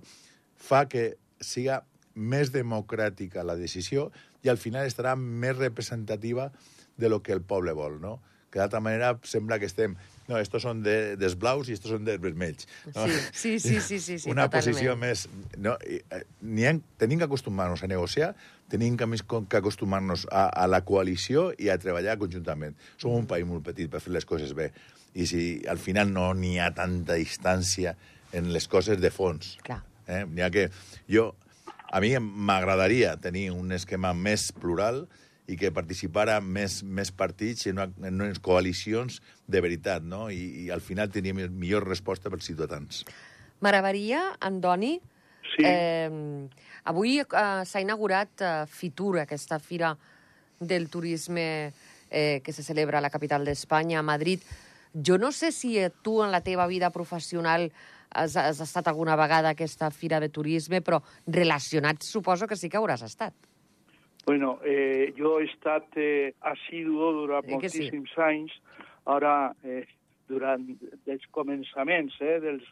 fa 0.54 0.86
que 0.90 1.16
siga 1.42 1.82
més 2.14 2.54
democràtica 2.54 3.44
la 3.46 3.58
decisió 3.58 4.12
i 4.46 4.52
al 4.52 4.60
final 4.62 4.86
estarà 4.88 5.16
més 5.18 5.58
representativa 5.58 6.52
de 6.98 7.10
lo 7.10 7.24
que 7.24 7.34
el 7.34 7.42
poble 7.42 7.74
vol, 7.74 7.98
no? 8.02 8.20
Que 8.54 8.62
d'altra 8.62 8.84
manera 8.86 9.16
sembla 9.26 9.58
que 9.58 9.66
estem... 9.66 9.98
No, 10.30 10.38
estos 10.40 10.64
són 10.64 10.82
de, 10.86 11.16
dels 11.20 11.36
blaus 11.40 11.68
i 11.68 11.76
estos 11.76 11.92
són 11.92 12.06
dels 12.08 12.22
vermells. 12.24 12.68
No? 12.94 13.08
Sí, 13.36 13.58
sí, 13.60 13.80
sí, 13.82 14.00
sí, 14.00 14.18
sí, 14.20 14.32
Una 14.32 14.48
totalment. 14.48 14.54
posició 14.56 14.96
més... 15.00 15.26
No, 15.60 15.76
i, 15.84 16.00
eh, 16.16 16.24
n'hi 16.48 16.68
ha, 16.70 16.74
tenim 17.02 17.20
que 17.20 17.28
acostumar-nos 17.28 17.84
a 17.84 17.90
negociar, 17.92 18.32
tenim 18.72 18.96
que, 18.98 19.08
que 19.52 19.60
acostumar-nos 19.60 20.26
a, 20.32 20.48
a 20.64 20.68
la 20.72 20.84
coalició 20.88 21.50
i 21.60 21.70
a 21.70 21.78
treballar 21.82 22.16
conjuntament. 22.22 22.78
Som 23.02 23.18
un 23.18 23.28
país 23.30 23.48
molt 23.50 23.66
petit 23.68 23.92
per 23.92 24.02
fer 24.04 24.16
les 24.16 24.28
coses 24.30 24.56
bé. 24.58 24.72
I 25.14 25.28
si 25.30 25.44
al 25.70 25.82
final 25.82 26.10
no 26.14 26.32
n'hi 26.34 26.56
ha 26.64 26.72
tanta 26.74 27.20
distància 27.20 27.98
en 28.34 28.50
les 28.56 28.68
coses 28.72 29.02
de 29.02 29.12
fons. 29.14 29.58
Clar. 29.66 29.84
Eh? 30.08 30.24
N'hi 30.26 30.42
ha 30.46 30.50
que... 30.54 30.70
Jo, 31.12 31.34
a 31.94 32.00
mi 32.02 32.16
m'agradaria 32.18 33.18
tenir 33.22 33.52
un 33.54 33.76
esquema 33.76 34.16
més 34.18 34.48
plural 34.56 35.04
i 35.48 35.58
que 35.60 35.72
participara 35.76 36.40
més, 36.42 36.82
més 36.84 37.12
partits 37.12 37.68
en, 37.68 37.80
una, 37.80 37.90
en 38.08 38.22
unes 38.22 38.40
coalicions 38.40 39.20
de 39.48 39.62
veritat, 39.62 40.04
no? 40.04 40.30
I, 40.32 40.66
i 40.66 40.70
al 40.72 40.82
final 40.82 41.12
tenia 41.12 41.36
millor 41.36 41.88
resposta 41.88 42.32
pels 42.32 42.48
ciutadans. 42.48 43.04
M'agradaria, 43.62 44.38
Andoni, 44.40 45.00
Sí. 45.54 45.62
eh, 45.68 46.10
avui 46.90 47.20
eh, 47.20 47.26
s'ha 47.68 47.82
inaugurat 47.84 48.42
eh, 48.42 48.52
Fitur, 48.66 49.20
aquesta 49.20 49.60
fira 49.60 49.92
del 50.60 50.88
turisme 50.90 51.74
eh, 52.10 52.42
que 52.44 52.54
se 52.54 52.64
celebra 52.64 52.98
a 52.98 53.02
la 53.04 53.12
capital 53.12 53.46
d'Espanya, 53.46 54.00
a 54.00 54.08
Madrid. 54.08 54.42
Jo 54.94 55.20
no 55.20 55.32
sé 55.32 55.52
si 55.52 55.76
tu 56.02 56.24
en 56.24 56.32
la 56.32 56.42
teva 56.42 56.66
vida 56.66 56.90
professional 56.90 57.72
has, 58.10 58.36
has 58.38 58.62
estat 58.62 58.88
alguna 58.88 59.16
vegada 59.20 59.50
a 59.50 59.58
aquesta 59.58 59.92
fira 59.92 60.20
de 60.20 60.30
turisme, 60.30 60.82
però 60.82 61.04
relacionat 61.28 62.02
suposo 62.02 62.48
que 62.48 62.56
sí 62.58 62.70
que 62.70 62.80
hauràs 62.80 63.04
estat. 63.06 63.34
Bueno, 64.26 64.60
eh, 64.64 65.14
jo 65.18 65.40
he 65.40 65.46
estat 65.50 65.86
eh, 66.00 66.34
assiduo 66.42 67.12
durant 67.12 67.44
Eh 67.50 67.60
que 67.60 67.70
sí? 67.70 67.84
moltíssims 67.90 68.18
anys. 68.18 68.54
Ara, 69.06 69.54
eh, 69.64 69.84
durant 70.32 70.64
els 71.12 71.26
començaments, 71.36 72.16
eh, 72.22 72.40
dels, 72.40 72.64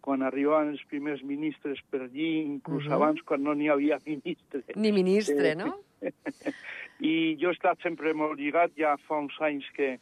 quan 0.00 0.22
arribaven 0.22 0.70
els 0.70 0.84
primers 0.88 1.22
ministres 1.26 1.80
per 1.90 2.02
allí, 2.06 2.42
inclús 2.46 2.84
Mhm. 2.86 2.92
abans, 2.92 3.22
quan 3.22 3.42
no 3.42 3.54
n'hi 3.54 3.68
havia 3.68 3.98
ministre. 4.06 4.62
Ni 4.76 4.92
ministre, 4.92 5.50
Eh, 5.50 5.54
no? 5.56 5.74
I 7.00 7.36
jo 7.40 7.48
he 7.50 7.52
estat 7.52 7.80
sempre 7.82 8.14
molt 8.14 8.38
lligat, 8.38 8.70
ja 8.76 8.96
fa 9.08 9.18
uns 9.18 9.34
anys 9.40 9.64
que, 9.74 9.98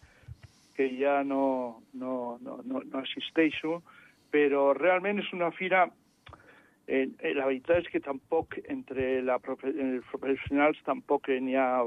que 0.76 0.88
ja 1.00 1.22
no, 1.24 1.80
no, 1.94 2.38
no, 2.42 2.60
no, 2.64 2.82
no 2.84 2.98
assisteixo, 2.98 3.82
però 4.30 4.72
realment 4.76 5.18
és 5.20 5.32
una 5.32 5.50
fira... 5.50 5.88
Eh, 6.88 7.02
eh, 7.20 7.34
la 7.36 7.44
veritat 7.44 7.82
és 7.82 7.88
que 7.92 8.00
tampoc 8.00 8.54
entre 8.72 9.20
la, 9.20 9.34
profe- 9.44 9.74
els 9.76 10.06
professionals 10.08 10.78
tampoc 10.86 11.28
n'hi 11.28 11.52
ha 11.60 11.82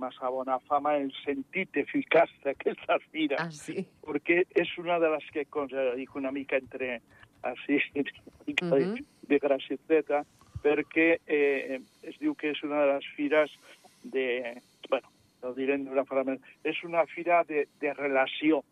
massa 0.00 0.30
bona 0.32 0.56
fama 0.70 0.94
en 0.96 1.10
el 1.10 1.12
sentit 1.20 1.76
eficaç 1.76 2.32
d'aquesta 2.46 2.96
fira, 3.10 3.36
Ah, 3.44 3.50
sí. 3.52 3.84
perquè 4.06 4.46
és 4.56 4.70
una 4.80 4.96
de 4.98 5.10
les 5.12 5.26
que, 5.34 5.44
com 5.52 5.68
ja 5.68 5.84
dic, 5.94 6.14
una 6.16 6.32
mica 6.32 6.56
entre 6.56 7.02
així, 7.42 7.76
una 7.94 8.46
mica 8.46 8.70
de, 8.72 8.86
Mhm. 8.86 9.04
de 9.28 9.38
gracieteta, 9.38 10.24
perquè 10.64 11.18
eh, 11.26 11.80
es 12.02 12.16
diu 12.18 12.34
que 12.34 12.50
és 12.56 12.62
una 12.64 12.80
de 12.86 12.94
les 12.94 13.06
fires 13.16 13.52
de... 14.02 14.56
bueno, 14.88 15.08
ho 15.42 15.52
direm 15.54 15.84
d'una 15.84 16.04
forma... 16.08 16.38
És 16.64 16.82
una 16.84 17.04
fira 17.06 17.44
de, 17.44 17.66
de 17.80 17.92
relació, 17.94 18.64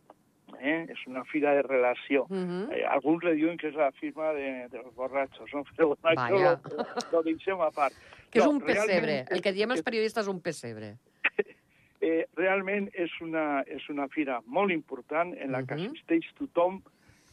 eh? 0.60 0.86
és 0.90 1.06
una 1.06 1.25
fira 1.25 1.54
de 1.54 1.62
relació. 1.62 2.26
Mhm. 2.28 2.70
Eh, 2.72 2.84
alguns 2.84 3.25
le 3.25 3.34
diuen 3.34 3.56
que 3.56 3.68
és 3.68 3.75
la 3.75 3.90
firma 3.92 4.32
de, 4.32 4.68
de 4.68 4.78
los 4.82 4.94
borrachos, 4.94 5.50
no? 5.54 5.64
Però 5.76 5.96
bueno, 6.02 6.22
això 6.22 6.58
lo, 6.76 6.86
lo 7.12 7.22
deixem 7.22 7.60
a 7.60 7.70
part. 7.70 7.94
Que 8.30 8.38
és 8.40 8.44
No, 8.44 8.50
un 8.52 8.60
pessebre. 8.60 8.96
realment 9.00 9.32
El 9.32 9.42
que 9.42 9.52
diem 9.52 9.70
els 9.70 9.80
és- 9.80 9.84
periodistes 9.84 10.25
és 10.25 10.28
un 10.32 10.40
pessebre. 10.40 10.96
eh, 12.00 12.26
realment 12.36 12.90
és 12.94 13.10
una, 13.20 13.62
és 13.66 13.88
una 13.88 14.08
fira 14.08 14.40
molt 14.46 14.70
important 14.72 15.34
en 15.38 15.52
la 15.52 15.62
que 15.64 15.75
Mhm. 15.76 15.86
assisteix 15.92 16.26
tothom. 16.38 16.82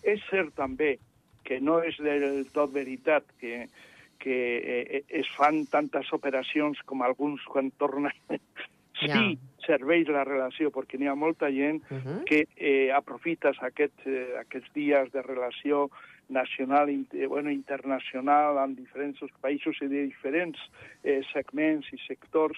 És 0.04 0.20
cert 0.30 0.54
també 0.56 1.00
que 1.44 1.60
no 1.62 1.82
és 1.82 1.98
del 1.98 2.46
tot 2.52 2.72
veritat 2.72 3.24
que, 3.40 3.68
que 4.20 4.36
eh, 4.98 5.04
es 5.10 5.28
fan 5.36 5.66
tantes 5.68 6.12
operacions 6.14 6.80
com 6.86 7.02
alguns 7.04 7.42
quan 7.46 7.72
tornen. 7.72 8.12
sí, 9.00 9.08
Ja. 9.08 9.36
Serveix 9.66 10.08
la 10.08 10.24
relació, 10.24 10.72
perquè 10.72 11.00
n'hi 11.00 11.08
ha 11.08 11.16
molta 11.16 11.50
gent 11.52 11.82
Uh 11.90 11.98
-huh. 11.98 12.24
que 12.26 12.48
eh, 12.56 12.92
aprofites 12.92 13.58
aquest, 13.62 14.06
eh, 14.06 14.36
aquests 14.40 14.72
dies 14.74 15.12
de 15.12 15.22
relació 15.22 15.90
nacional, 16.30 16.90
i 16.90 17.06
bueno, 17.28 17.50
internacional, 17.52 18.58
amb 18.58 18.78
diferents 18.78 19.20
països 19.42 19.82
i 19.82 19.88
de 19.88 20.06
diferents 20.08 20.58
eh, 21.04 21.22
segments 21.34 21.92
i 21.94 21.98
sectors 22.08 22.58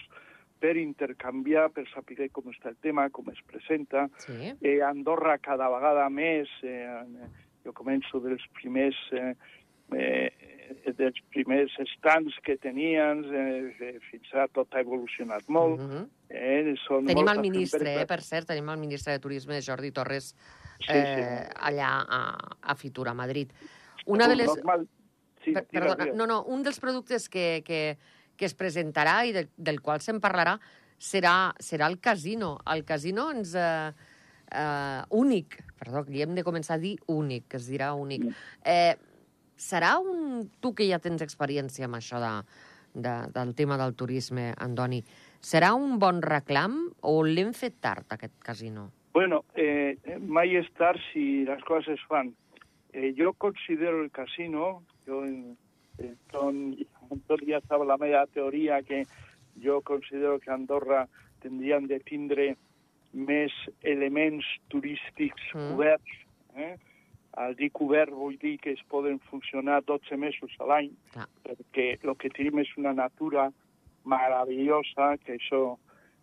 per 0.58 0.76
intercanviar, 0.76 1.70
per 1.70 1.84
saber 1.92 2.30
com 2.32 2.48
està 2.52 2.70
el 2.72 2.78
tema, 2.80 3.10
com 3.10 3.28
es 3.30 3.42
presenta. 3.46 4.08
Sí. 4.18 4.54
Eh, 4.62 4.80
Andorra 4.82 5.38
cada 5.38 5.68
vegada 5.68 6.08
més, 6.08 6.48
eh, 6.62 7.02
jo 7.64 7.72
començo 7.72 8.20
dels 8.24 8.44
primers 8.54 8.96
eh, 9.12 9.34
eh, 9.92 10.30
dels 10.98 11.18
primers 11.32 11.72
stands 11.94 12.36
que 12.44 12.56
tenien, 12.62 13.24
eh, 13.30 13.96
fins 14.10 14.32
ara 14.34 14.46
tot 14.48 14.74
ha 14.74 14.80
evolucionat 14.80 15.48
molt. 15.48 15.80
Uh 15.80 15.88
-huh. 15.90 16.06
eh, 16.28 16.74
són 16.86 17.06
Tenim 17.06 17.28
el 17.28 17.40
ministre, 17.40 18.00
eh, 18.02 18.06
per 18.06 18.22
cert, 18.22 18.46
tenim 18.46 18.68
el 18.68 18.78
ministre 18.78 19.12
de 19.12 19.18
Turisme, 19.18 19.60
Jordi 19.62 19.92
Torres, 19.92 20.34
Sí, 20.78 20.92
eh, 20.92 21.48
sí. 21.48 21.52
allà 21.60 22.04
a, 22.08 22.20
a 22.60 22.74
Fitura, 22.74 23.12
a 23.12 23.14
Madrid. 23.14 23.52
Una 24.06 24.28
de 24.28 24.36
les... 24.36 24.46
Normal... 24.46 24.88
Sí, 25.42 25.52
Per, 25.52 25.62
perdona, 25.70 26.06
no, 26.12 26.26
no, 26.26 26.42
un 26.42 26.64
dels 26.66 26.80
productes 26.82 27.28
que, 27.28 27.62
que, 27.64 27.96
que 28.36 28.46
es 28.48 28.54
presentarà 28.58 29.20
i 29.28 29.32
de, 29.32 29.44
del 29.56 29.78
qual 29.80 30.00
se'n 30.02 30.18
parlarà 30.18 30.56
serà, 30.98 31.54
serà 31.62 31.86
el 31.86 32.00
casino. 32.00 32.58
El 32.66 32.84
casino 32.84 33.30
ens... 33.30 33.54
Eh, 33.54 33.92
eh, 34.50 35.02
únic, 35.10 35.60
perdó, 35.78 36.02
li 36.10 36.22
hem 36.22 36.34
de 36.34 36.44
començar 36.46 36.76
a 36.76 36.82
dir 36.82 36.96
únic, 37.12 37.46
que 37.50 37.60
es 37.60 37.68
dirà 37.70 37.92
únic. 37.94 38.26
Eh, 38.64 38.96
serà 39.56 39.96
un... 39.98 40.50
Tu 40.60 40.74
que 40.74 40.86
ja 40.88 40.98
tens 41.02 41.22
experiència 41.24 41.86
amb 41.88 41.98
això 41.98 42.20
de, 42.22 42.32
de, 42.94 43.14
del 43.34 43.54
tema 43.54 43.76
del 43.80 43.94
turisme, 43.94 44.52
Andoni, 44.58 45.02
serà 45.40 45.74
un 45.74 45.98
bon 45.98 46.22
reclam 46.22 46.78
o 47.02 47.22
l'hem 47.24 47.52
fet 47.56 47.80
tard, 47.80 48.06
aquest 48.12 48.36
casino? 48.44 48.90
Bueno, 49.16 49.44
eh, 49.56 49.96
mai 50.20 50.56
és 50.58 50.66
tard 50.76 51.00
si 51.12 51.44
les 51.48 51.62
coses 51.64 51.96
es 51.96 52.04
fan. 52.08 52.34
Eh, 52.92 53.14
jo 53.16 53.32
considero 53.32 54.02
el 54.02 54.10
casino, 54.10 54.82
jo 55.06 55.22
ton, 56.32 56.76
en 57.10 57.22
tot 57.28 57.40
ja 57.48 57.62
sap 57.64 57.84
la 57.88 57.96
meva 58.00 58.26
teoria 58.34 58.82
que 58.84 59.04
jo 59.62 59.80
considero 59.80 60.38
que 60.40 60.50
Andorra 60.52 61.06
tindrien 61.40 61.86
de 61.88 62.00
tindre 62.04 62.56
més 63.16 63.52
elements 63.82 64.44
turístics 64.68 65.42
Mm. 65.54 65.70
coberts. 65.72 66.12
Eh? 66.56 66.76
Al 67.36 67.56
dir 67.56 67.70
cobert 67.76 68.14
vull 68.16 68.38
dir 68.40 68.56
que 68.58 68.72
es 68.72 68.82
poden 68.88 69.18
funcionar 69.30 69.82
12 69.84 70.16
mesos 70.16 70.52
a 70.58 70.68
l'any, 70.70 70.92
Clar. 71.12 71.26
perquè 71.44 71.88
el 72.02 72.14
que 72.16 72.30
tenim 72.32 72.62
és 72.62 72.70
una 72.80 72.94
natura 72.96 73.50
meravellosa, 74.08 75.16
que 75.24 75.36
això 75.36 75.76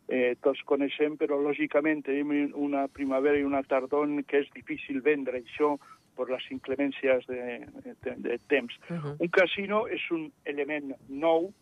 eh, 0.07 0.35
tots 0.41 0.63
coneixem, 0.69 1.17
però 1.19 1.37
lògicament 1.39 2.03
tenim 2.07 2.53
una 2.59 2.87
primavera 2.87 3.37
i 3.37 3.45
una 3.47 3.63
tardor 3.63 4.09
què 4.27 4.41
és 4.43 4.49
difícil 4.55 5.01
vendre 5.05 5.43
això 5.43 5.75
per 6.17 6.29
les 6.29 6.45
inclemències 6.53 7.25
de, 7.27 7.61
de, 8.05 8.15
de 8.17 8.37
temps. 8.47 8.73
Uh 8.89 8.97
-huh. 8.97 9.15
Un 9.19 9.29
casino 9.29 9.87
és 9.87 10.03
un 10.11 10.31
element 10.45 10.93
nou 11.09 11.53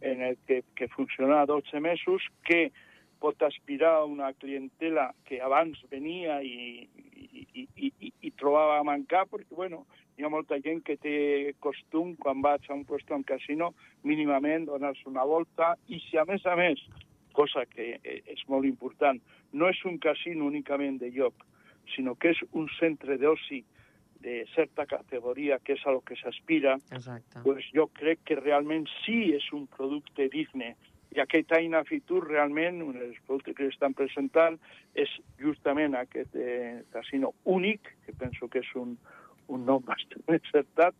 en 0.00 0.22
el 0.22 0.36
que, 0.46 0.62
que 0.74 0.88
funciona 0.88 1.46
12 1.46 1.80
mesos, 1.80 2.22
que 2.44 2.70
pot 3.20 3.42
aspirar 3.42 3.94
a 4.00 4.04
una 4.04 4.32
clientela 4.32 5.14
que 5.24 5.40
abans 5.40 5.78
venia 5.90 6.42
i, 6.42 6.88
i, 7.40 7.66
i, 7.66 7.90
i, 7.90 8.12
i, 8.28 8.30
trobava 8.38 8.78
a 8.78 8.86
mancar, 8.86 9.26
perquè, 9.30 9.54
bueno, 9.56 9.84
hi 10.18 10.24
ha 10.24 10.32
molta 10.32 10.58
gent 10.64 10.82
que 10.86 10.96
té 11.00 11.16
costum, 11.64 12.14
quan 12.20 12.42
vaig 12.44 12.68
a 12.68 12.76
un 12.76 12.84
lloc 12.88 13.14
en 13.16 13.24
casino, 13.24 13.72
mínimament 14.04 14.66
donar-se 14.68 15.08
una 15.08 15.24
volta, 15.24 15.74
i 15.88 16.00
si 16.06 16.20
a 16.20 16.26
més 16.28 16.44
a 16.46 16.56
més, 16.60 16.82
cosa 17.32 17.64
que 17.70 17.96
eh, 18.02 18.20
és 18.26 18.42
molt 18.48 18.68
important, 18.68 19.20
no 19.52 19.68
és 19.70 19.80
un 19.84 19.98
casino 19.98 20.46
únicament 20.46 20.98
de 21.00 21.10
lloc, 21.14 21.46
sinó 21.94 22.14
que 22.14 22.34
és 22.34 22.42
un 22.52 22.68
centre 22.78 23.16
d'oci 23.18 23.64
de 24.20 24.44
certa 24.54 24.84
categoria, 24.86 25.58
que 25.64 25.74
és 25.78 25.86
a 25.86 25.94
lo 25.96 26.02
que 26.04 26.16
s'aspira, 26.20 26.76
pues 27.42 27.64
jo 27.72 27.86
crec 27.96 28.20
que 28.28 28.36
realment 28.36 28.86
sí 29.00 29.32
és 29.32 29.46
un 29.56 29.66
producte 29.66 30.28
digne. 30.32 30.74
I 31.10 31.20
aquest 31.24 31.52
any 31.56 31.74
a 31.74 31.82
Fitur 31.84 32.22
realment, 32.28 32.82
un 32.82 32.98
dels 32.98 33.18
productes 33.26 33.56
que 33.56 33.66
estan 33.66 33.96
presentant 33.98 34.58
és 34.94 35.10
justament 35.42 35.96
aquest 35.98 36.36
eh, 36.38 36.82
casino 36.94 37.32
únic, 37.44 37.90
que 38.06 38.14
penso 38.14 38.48
que 38.48 38.62
és 38.62 38.70
un, 38.78 38.96
un 39.48 39.66
nom 39.66 39.82
bastant 39.90 40.22
encertat, 40.28 40.94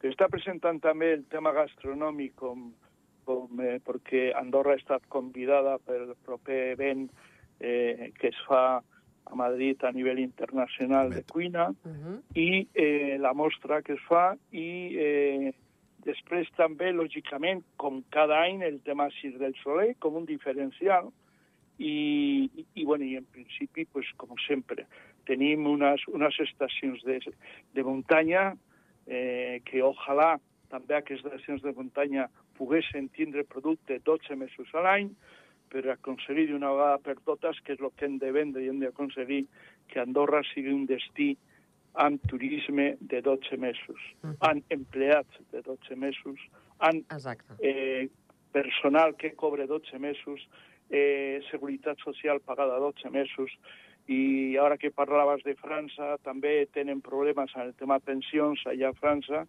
que 0.00 0.10
està 0.10 0.28
presentant 0.30 0.80
també 0.82 1.12
el 1.16 1.26
tema 1.30 1.52
gastronòmic 1.54 2.34
com, 2.38 2.70
com 3.26 3.60
eh, 3.62 3.78
perquè 3.82 4.30
Andorra 4.38 4.76
ha 4.76 4.80
estat 4.80 5.04
convidada 5.08 5.76
pel 5.86 6.14
proper 6.26 6.72
event 6.72 7.08
eh, 7.60 8.10
que 8.18 8.30
es 8.32 8.40
fa 8.46 8.82
a 9.24 9.34
Madrid 9.38 9.82
a 9.84 9.92
nivell 9.94 10.18
internacional 10.18 11.10
de 11.10 11.22
cuina, 11.22 11.70
Uh 11.70 11.90
-huh. 11.90 12.22
i 12.34 12.68
eh, 12.74 13.16
la 13.18 13.32
mostra 13.32 13.82
que 13.82 13.94
es 13.94 14.02
fa 14.08 14.36
i 14.50 14.96
eh, 14.98 15.54
després 16.06 16.50
també, 16.58 16.90
lògicament, 16.92 17.62
com 17.76 18.02
cada 18.14 18.40
any, 18.42 18.62
el 18.66 18.80
tema 18.86 19.08
Cir 19.20 19.36
del 19.38 19.54
Soler 19.62 19.92
com 20.02 20.18
un 20.18 20.26
diferencial 20.26 21.10
i, 21.78 22.50
i, 22.50 22.66
i, 22.74 22.84
bueno, 22.84 23.04
i 23.04 23.16
en 23.20 23.26
principi, 23.34 23.86
pues, 23.86 24.10
com 24.20 24.34
sempre, 24.46 24.86
tenim 25.28 25.66
unes, 25.70 26.04
unes 26.10 26.38
estacions 26.42 27.02
de, 27.06 27.20
de 27.74 27.84
muntanya 27.86 28.52
eh, 29.06 29.60
que 29.66 29.82
ojalà 29.86 30.34
també 30.72 30.96
aquestes 30.98 31.28
estacions 31.28 31.62
de 31.62 31.74
muntanya 31.76 32.28
poguessin 32.58 33.08
tindre 33.16 33.44
producte 33.44 34.00
12 34.06 34.36
mesos 34.40 34.74
a 34.74 34.82
l'any 34.86 35.12
per 35.72 35.86
aconseguir 35.88 36.50
d'una 36.50 36.72
vegada 36.74 36.98
per 37.00 37.16
totes, 37.24 37.60
que 37.64 37.74
és 37.76 37.80
el 37.80 37.92
que 37.96 38.06
hem 38.08 38.18
de 38.20 38.32
vendre 38.34 38.62
i 38.62 38.68
hem 38.68 38.82
d'aconseguir 38.82 39.46
que 39.88 40.02
Andorra 40.02 40.42
sigui 40.50 40.74
un 40.74 40.84
destí 40.88 41.32
amb 41.94 42.20
turisme 42.28 42.96
de 43.00 43.20
12 43.20 43.56
mesos, 43.56 44.00
Mhm. 44.22 44.36
amb 44.40 44.64
empleats 44.70 45.38
de 45.52 45.62
12 45.62 45.96
mesos, 45.96 46.38
amb 46.78 47.04
Exacte. 47.12 47.54
eh, 47.60 48.08
personal 48.52 49.14
que 49.16 49.34
cobre 49.34 49.66
12 49.66 49.98
mesos, 49.98 50.40
eh, 50.90 51.40
seguretat 51.50 51.98
social 51.98 52.40
pagada 52.40 52.78
12 52.78 53.10
mesos, 53.10 53.50
i 54.08 54.56
ara 54.56 54.76
que 54.76 54.90
parlaves 54.90 55.44
de 55.44 55.54
França, 55.54 56.18
també 56.22 56.66
tenen 56.72 57.00
problemes 57.00 57.50
en 57.54 57.62
el 57.62 57.74
tema 57.74 58.00
pensions 58.00 58.60
allà 58.66 58.88
a 58.88 58.92
França, 58.94 59.46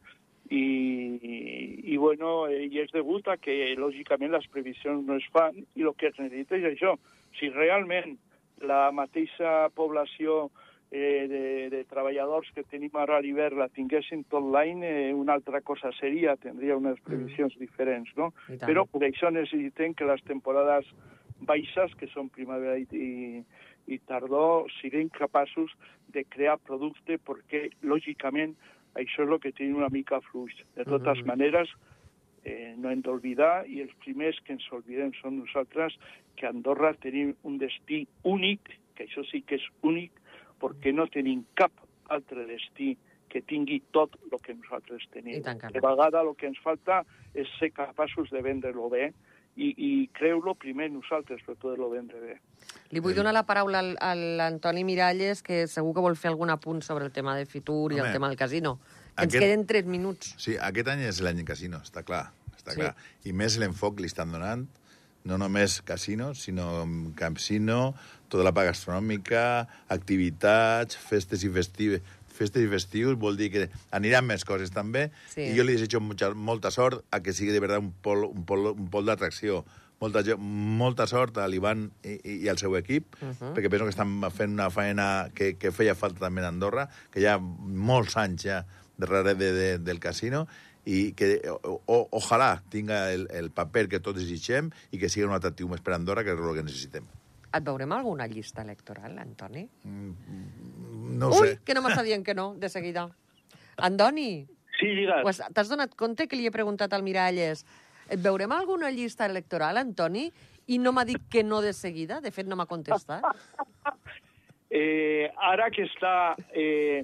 i, 0.49 1.84
i, 1.93 1.97
bueno, 1.97 2.49
i 2.51 2.79
és 2.79 2.91
degut 2.91 3.27
a 3.27 3.38
que, 3.38 3.75
lògicament, 3.79 4.32
les 4.32 4.47
previsions 4.47 5.06
no 5.08 5.15
es 5.15 5.25
fan, 5.32 5.65
i 5.75 5.82
el 5.82 5.93
que 5.95 6.08
es 6.08 6.19
necessita 6.19 6.56
és 6.58 6.63
això. 6.77 6.97
Si 7.39 7.49
realment 7.49 8.17
la 8.62 8.91
mateixa 8.91 9.69
població 9.73 10.45
eh, 10.45 10.62
de, 10.93 11.69
de 11.73 11.82
treballadors 11.89 12.51
que 12.53 12.63
tenim 12.69 12.93
ara 13.01 13.17
a 13.17 13.23
l'hivern 13.23 13.58
la 13.58 13.69
tinguessin 13.73 14.23
tot 14.29 14.45
l'any, 14.53 14.84
eh, 14.86 15.13
una 15.17 15.34
altra 15.34 15.62
cosa 15.65 15.89
seria, 15.97 16.36
tindria 16.38 16.77
unes 16.77 16.99
previsions 17.01 17.56
mm. 17.56 17.60
diferents, 17.60 18.12
no? 18.19 18.29
Però 18.62 18.86
per 18.86 19.01
això 19.08 19.32
necessitem 19.34 19.95
que 19.97 20.06
les 20.06 20.21
temporades 20.29 20.89
baixes, 21.49 21.95
que 21.99 22.08
són 22.13 22.29
primavera 22.29 22.77
i, 22.77 22.86
i, 22.93 23.41
i 23.89 23.99
tardor, 24.08 24.69
siguin 24.79 25.10
capaços 25.10 25.73
de 26.13 26.23
crear 26.29 26.60
producte 26.62 27.17
perquè, 27.17 27.65
lògicament, 27.82 28.53
això 28.93 29.25
és 29.25 29.34
el 29.34 29.41
que 29.41 29.51
tenim 29.58 29.82
una 29.82 29.89
mica 29.89 30.21
fluix. 30.29 30.53
De 30.77 30.86
totes 30.86 31.19
Mhm. 31.19 31.27
maneres, 31.27 31.73
eh, 32.45 32.75
no 32.77 32.91
hem 32.91 33.01
d'oblidar, 33.01 33.65
i 33.67 33.82
els 33.82 33.93
primers 34.06 34.39
que 34.45 34.53
ens 34.53 34.71
oblidem 34.71 35.12
són 35.21 35.39
nosaltres, 35.39 35.97
que 36.36 36.45
a 36.45 36.49
Andorra 36.49 36.93
tenim 36.93 37.36
un 37.43 37.58
destí 37.58 38.06
únic, 38.23 38.60
que 38.95 39.08
això 39.08 39.25
sí 39.25 39.41
que 39.41 39.56
és 39.56 39.67
únic, 39.82 40.12
perquè 40.63 40.93
no 40.95 41.06
tenim 41.12 41.43
cap 41.60 41.71
altre 42.13 42.45
destí 42.47 42.93
que 43.30 43.41
tingui 43.41 43.82
tot 43.91 44.15
el 44.32 44.39
que 44.41 44.54
nosaltres 44.56 45.04
tenim. 45.12 45.39
I 45.39 45.43
tant. 45.43 45.60
De 45.73 45.82
vegada 45.82 46.21
el 46.21 46.36
que 46.39 46.47
ens 46.47 46.60
falta 46.63 47.02
és 47.34 47.49
ser 47.60 47.71
capaços 47.73 48.30
de 48.32 48.41
vendre-lo 48.45 48.89
bé 48.93 49.08
i, 49.58 49.71
i 49.78 49.89
creu-lo 50.13 50.54
primer 50.56 50.88
nosaltres 50.93 51.41
per 51.45 51.56
poder-lo 51.58 51.89
vendre 51.89 52.19
bé. 52.21 52.36
Li 52.93 53.02
vull 53.02 53.15
donar 53.17 53.34
la 53.34 53.43
paraula 53.45 53.80
al- 53.82 53.97
a 54.02 54.13
l'Antoni 54.15 54.84
Miralles, 54.86 55.41
que 55.41 55.65
segur 55.67 55.93
que 55.97 56.02
vol 56.06 56.15
fer 56.15 56.30
algun 56.32 56.49
apunt 56.54 56.82
sobre 56.86 57.06
el 57.06 57.12
tema 57.12 57.36
de 57.36 57.45
Fitur 57.49 57.91
i 57.91 57.99
Home, 57.99 58.08
el 58.10 58.13
tema 58.13 58.30
del 58.30 58.38
casino. 58.38 58.78
Que 59.15 59.26
ens 59.26 59.34
aquest- 59.34 59.41
queden 59.43 59.65
tres 59.65 59.86
minuts. 59.86 60.36
Sí, 60.38 60.56
aquest 60.58 60.88
any 60.93 61.02
és 61.10 61.19
l'any 61.21 61.43
casino, 61.45 61.78
està 61.82 62.04
clar. 62.04 62.32
Està 62.56 62.71
Sí. 62.71 62.80
clar. 62.80 62.95
I 63.26 63.34
més 63.34 63.58
l'enfoc 63.58 63.99
li 63.99 64.06
estan 64.08 64.32
donant, 64.32 64.67
no 65.25 65.38
només 65.38 65.81
casino, 65.81 66.33
sinó 66.36 66.86
campsino, 67.15 67.93
tota 68.27 68.43
la 68.43 68.51
part 68.55 68.71
gastronòmica, 68.71 69.67
activitats, 69.93 70.97
festes 70.97 71.43
i 71.45 71.51
festives, 71.53 72.01
festes 72.33 72.65
i 72.65 72.69
festius, 72.71 73.17
vol 73.19 73.38
dir 73.38 73.51
que 73.53 73.67
aniran 73.93 74.25
més 74.25 74.43
coses 74.45 74.73
també, 74.73 75.12
Sí. 75.29 75.41
i 75.51 75.55
jo 75.57 75.63
li 75.63 75.77
desitjo 75.77 76.01
mucha, 76.01 76.33
molta 76.33 76.71
sort 76.71 77.05
a 77.12 77.21
que 77.21 77.33
sigui 77.33 77.51
de 77.53 77.59
veritat 77.59 77.83
un 77.83 77.93
pol, 78.01 78.25
un 78.25 78.43
pol, 78.45 78.73
un 78.73 78.89
pol 78.89 79.05
d'atracció, 79.05 79.63
molta, 80.01 80.23
molta 80.38 81.07
sort 81.07 81.38
a 81.38 81.47
l'Ivan 81.47 81.91
i, 82.03 82.17
i, 82.23 82.38
i 82.43 82.49
al 82.49 82.57
seu 82.57 82.75
equip, 82.75 83.15
uh 83.21 83.29
-huh. 83.29 83.53
perquè 83.53 83.69
penso 83.69 83.86
que 83.86 83.95
estan 83.95 84.31
fent 84.31 84.51
una 84.51 84.69
feina 84.69 85.29
que, 85.33 85.53
que 85.57 85.71
feia 85.71 85.95
falta 85.95 86.19
també 86.19 86.41
a 86.41 86.47
Andorra, 86.47 86.89
que 87.12 87.21
hi 87.21 87.25
ha 87.25 87.38
molts 87.39 88.17
anys 88.17 88.43
ja 88.43 88.65
darrere 88.97 89.36
de, 89.36 89.53
de, 89.53 89.77
del 89.79 89.99
casino, 89.99 90.47
i 90.85 91.13
que 91.15 91.37
o, 91.49 91.77
o, 91.87 91.97
ojalà 92.11 92.57
tinga 92.69 93.11
el, 93.13 93.27
el 93.31 93.51
paper 93.55 93.87
que 93.91 93.99
tots 94.03 94.19
desitgem 94.19 94.71
i 94.91 94.99
que 94.99 95.09
sigui 95.09 95.25
un 95.27 95.35
atractiu 95.35 95.69
més 95.71 95.81
per 95.81 95.93
Andorra, 95.95 96.23
que 96.23 96.33
és 96.35 96.39
el 96.39 96.57
que 96.57 96.63
necessitem. 96.65 97.05
Et 97.53 97.63
veurem 97.63 97.91
alguna 97.93 98.25
llista 98.27 98.63
electoral, 98.65 99.17
Antoni? 99.21 99.67
No 99.85 101.29
ho 101.29 101.39
Ui, 101.41 101.47
sé. 101.53 101.59
que 101.63 101.75
no 101.77 101.83
m'està 101.85 102.03
dient 102.03 102.23
que 102.25 102.33
no, 102.33 102.55
de 102.57 102.69
seguida. 102.69 103.07
Antoni, 103.77 104.47
Sí, 104.79 104.87
digues. 104.97 105.21
pues, 105.21 105.39
t'has 105.53 105.69
donat 105.69 105.93
compte 105.95 106.27
que 106.27 106.35
li 106.35 106.47
he 106.49 106.51
preguntat 106.51 106.91
al 106.97 107.03
Miralles 107.05 107.61
et 108.09 108.19
veurem 108.19 108.51
alguna 108.51 108.89
llista 108.91 109.25
electoral, 109.29 109.77
Antoni? 109.77 110.25
I 110.67 110.79
no 110.79 110.91
m'ha 110.95 111.05
dit 111.05 111.21
que 111.29 111.43
no 111.43 111.61
de 111.61 111.73
seguida. 111.73 112.19
De 112.21 112.31
fet, 112.31 112.47
no 112.47 112.55
m'ha 112.59 112.65
contestat. 112.65 113.23
Eh, 114.73 115.27
ara 115.37 115.67
que 115.69 115.83
està, 115.85 116.33
eh, 116.57 117.03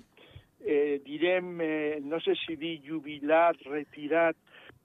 eh, 0.66 0.96
direm, 1.06 1.52
eh, 1.62 1.69
no 2.20 2.26
sé 2.26 2.36
si 2.46 2.56
dir 2.60 2.82
jubilat, 2.84 3.62
retirat, 3.72 4.36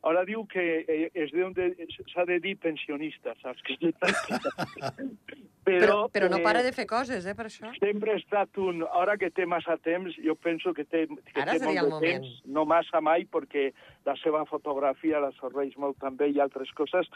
ara 0.06 0.22
diu 0.28 0.44
que 0.46 0.62
eh, 0.86 1.10
es 1.14 1.32
de, 1.32 1.66
s'ha 2.12 2.24
de 2.28 2.38
dir 2.38 2.54
pensionista, 2.62 3.34
saps? 3.42 3.62
Que 3.66 3.74
Però, 5.64 6.08
però 6.12 6.28
no 6.28 6.38
eh, 6.38 6.44
para 6.44 6.62
de 6.62 6.72
fer 6.76 6.84
coses, 6.86 7.24
eh, 7.24 7.34
per 7.36 7.46
això. 7.48 7.70
Sempre 7.78 8.12
ha 8.12 8.20
estat 8.20 8.58
un... 8.60 8.82
Ara 9.00 9.16
que 9.20 9.30
té 9.32 9.46
massa 9.48 9.76
temps, 9.80 10.12
jo 10.20 10.34
penso 10.36 10.74
que 10.76 10.84
té, 10.84 11.06
que 11.08 11.40
Ara 11.40 11.56
té 11.56 11.64
molt 11.64 11.80
de 11.80 11.86
moment. 11.88 12.04
temps, 12.04 12.42
no 12.56 12.66
massa 12.68 13.00
mai, 13.00 13.24
perquè 13.24 13.70
la 14.04 14.16
seva 14.20 14.44
fotografia 14.50 15.22
la 15.24 15.32
serveix 15.38 15.76
molt 15.80 15.96
també 16.02 16.28
i 16.28 16.40
altres 16.44 16.72
coses, 16.76 17.08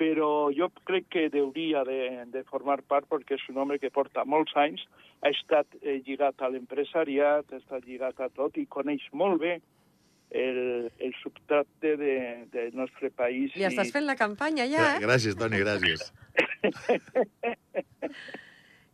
però 0.00 0.48
jo 0.56 0.70
crec 0.88 1.10
que 1.12 1.26
hauria 1.42 1.84
de, 1.84 2.00
de 2.32 2.44
formar 2.48 2.80
part 2.88 3.08
perquè 3.10 3.36
és 3.36 3.44
un 3.52 3.60
home 3.60 3.76
que 3.82 3.92
porta 3.92 4.24
molts 4.24 4.56
anys, 4.56 4.86
ha 5.20 5.34
estat 5.34 5.68
eh, 5.82 6.00
lligat 6.06 6.40
a 6.40 6.48
l'empresariat, 6.48 7.52
ha 7.52 7.60
estat 7.60 7.84
lligat 7.84 8.20
a 8.20 8.30
tot 8.32 8.56
i 8.56 8.64
coneix 8.66 9.04
molt 9.12 9.42
bé 9.44 9.58
el, 10.30 10.92
el 10.98 11.14
subtracte 11.22 11.96
de, 11.96 12.46
del 12.52 12.74
nostre 12.76 13.10
país. 13.10 13.52
Li 13.58 13.66
estàs 13.66 13.90
fent 13.94 14.06
la 14.06 14.16
campanya, 14.16 14.66
ja, 14.70 14.96
eh? 14.96 15.00
Gràcies, 15.02 15.36
Toni, 15.38 15.58
gràcies. 15.62 16.12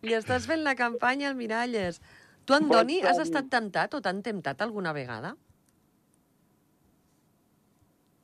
Li 0.07 0.15
estàs 0.17 0.47
fent 0.49 0.63
la 0.65 0.75
campanya 0.79 1.29
al 1.31 1.37
Miralles. 1.37 2.01
Tu, 2.47 2.55
Andoni, 2.55 3.01
has 3.03 3.19
estat 3.19 3.51
temptat 3.51 3.95
o 3.99 4.01
t'han 4.01 4.23
temptat 4.23 4.63
alguna 4.63 4.93
vegada? 4.97 5.35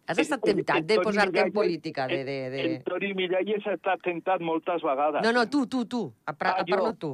Has 0.06 0.18
estat 0.18 0.42
temptat 0.44 0.86
de 0.86 0.98
posar-te 1.00 1.40
en 1.40 1.52
política? 1.54 2.06
De, 2.10 2.22
de, 2.26 2.38
de... 2.52 2.62
El 2.62 2.78
Toni 2.86 3.12
Miralles 3.18 3.66
ha 3.66 3.76
estat 3.78 4.02
tentat 4.04 4.42
moltes 4.44 4.82
vegades. 4.84 5.22
No, 5.24 5.32
no, 5.34 5.44
tu, 5.50 5.66
tu, 5.66 5.84
tu. 5.86 6.02
A, 6.26 6.34
Ah, 6.38 6.64
jo. 6.66 6.92
tu. 6.98 7.12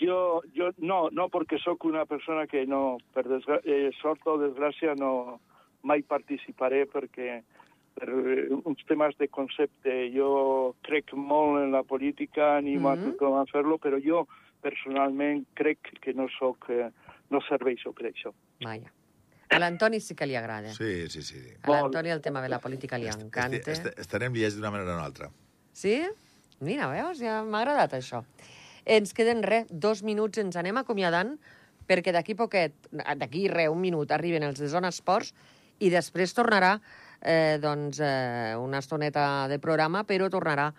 Jo, 0.00 0.42
jo 0.54 0.70
no, 0.78 1.08
no, 1.10 1.28
perquè 1.28 1.58
sóc 1.62 1.84
una 1.84 2.04
persona 2.06 2.46
que 2.46 2.64
no, 2.66 2.98
per 3.14 3.24
desgra 3.28 3.60
eh, 3.64 3.90
sort 4.00 4.22
o 4.26 4.36
desgràcia, 4.38 4.94
no 4.98 5.40
mai 5.82 6.02
participaré 6.02 6.84
perquè 6.86 7.42
per 7.94 8.08
eh, 8.08 8.46
uns 8.64 8.84
temes 8.88 9.16
de 9.18 9.28
concepte. 9.28 10.08
Jo 10.14 10.74
crec 10.86 11.12
molt 11.14 11.62
en 11.64 11.72
la 11.72 11.82
política, 11.82 12.56
animo 12.56 12.90
Mhm. 12.90 12.98
a 12.98 13.10
tothom 13.10 13.38
a 13.40 13.44
fer-lo, 13.46 13.78
però 13.78 13.98
jo 14.02 14.26
personalment 14.62 15.44
crec 15.54 15.78
que 16.00 16.14
no 16.14 16.28
soc, 16.38 16.70
eh, 16.70 16.90
no 17.30 17.40
serveixo 17.48 17.92
per 17.92 18.12
això. 18.12 18.32
Vaja. 18.62 18.90
A 19.52 19.58
l'Antoni 19.58 19.98
sí 20.00 20.14
que 20.14 20.24
li 20.26 20.34
agrada. 20.36 20.70
Sí, 20.72 21.08
sí, 21.10 21.20
sí. 21.22 21.40
A 21.62 21.70
l'Antoni 21.70 22.08
el 22.08 22.22
tema 22.22 22.40
de 22.40 22.48
la 22.48 22.58
política 22.58 22.96
li 22.98 23.08
encanta. 23.10 23.56
Est 23.56 23.68
est 23.68 23.98
estarem 23.98 24.32
liats 24.32 24.54
d'una 24.56 24.70
manera 24.70 24.92
o 24.92 24.94
una 24.96 25.04
altra. 25.04 25.28
Sí? 25.72 25.98
Mira, 26.60 26.86
veus? 26.88 27.18
Ja 27.20 27.42
m'ha 27.44 27.60
agradat 27.60 27.92
això. 27.98 28.22
Ens 28.84 29.14
queden, 29.14 29.42
res, 29.46 29.68
dos 29.70 30.02
minuts, 30.02 30.40
ens 30.42 30.56
anem 30.58 30.80
acomiadant, 30.80 31.36
perquè 31.86 32.12
d'aquí 32.14 32.34
poquet, 32.34 32.74
d'aquí, 32.90 33.46
res, 33.50 33.70
un 33.70 33.80
minut, 33.80 34.10
arriben 34.10 34.42
els 34.42 34.58
de 34.58 34.70
Zona 34.70 34.90
Esports 34.90 35.32
i 35.82 35.90
després 35.90 36.34
tornarà 36.34 36.76
eh, 37.22 37.58
doncs, 37.62 38.00
eh, 38.02 38.54
una 38.58 38.82
estoneta 38.82 39.46
de 39.48 39.58
programa, 39.62 40.02
però 40.04 40.28
tornarà 40.30 40.72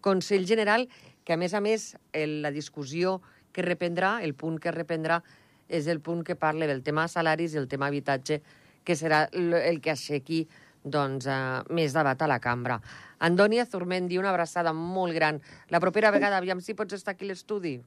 Consell 0.00 0.46
General, 0.46 0.86
que 1.24 1.34
a 1.34 1.38
més 1.38 1.54
a 1.54 1.60
més 1.60 1.94
el, 2.12 2.40
la 2.42 2.50
discussió 2.54 3.20
que 3.52 3.66
reprendrà, 3.66 4.20
el 4.22 4.34
punt 4.34 4.58
que 4.62 4.72
reprendrà, 4.74 5.20
és 5.68 5.86
el 5.86 6.00
punt 6.00 6.24
que 6.26 6.38
parla 6.38 6.66
del 6.66 6.82
tema 6.82 7.06
salaris 7.08 7.54
i 7.54 7.60
el 7.60 7.68
tema 7.70 7.90
habitatge, 7.90 8.40
que 8.84 8.96
serà 8.96 9.26
el, 9.32 9.54
el 9.54 9.80
que 9.82 9.92
aixequi 9.92 10.44
doncs, 10.84 11.26
eh, 11.26 11.62
més 11.70 11.92
debat 11.92 12.20
a 12.22 12.26
la 12.26 12.38
cambra. 12.40 12.80
Andoni 13.18 13.58
Azurmendi, 13.60 14.18
una 14.18 14.30
abraçada 14.30 14.72
molt 14.72 15.12
gran. 15.14 15.40
La 15.68 15.80
propera 15.80 16.10
vegada, 16.10 16.38
aviam 16.38 16.60
si 16.60 16.74
pots 16.74 16.94
estar 16.94 17.12
aquí 17.14 17.24
a 17.26 17.28
l'estudi. 17.28 17.80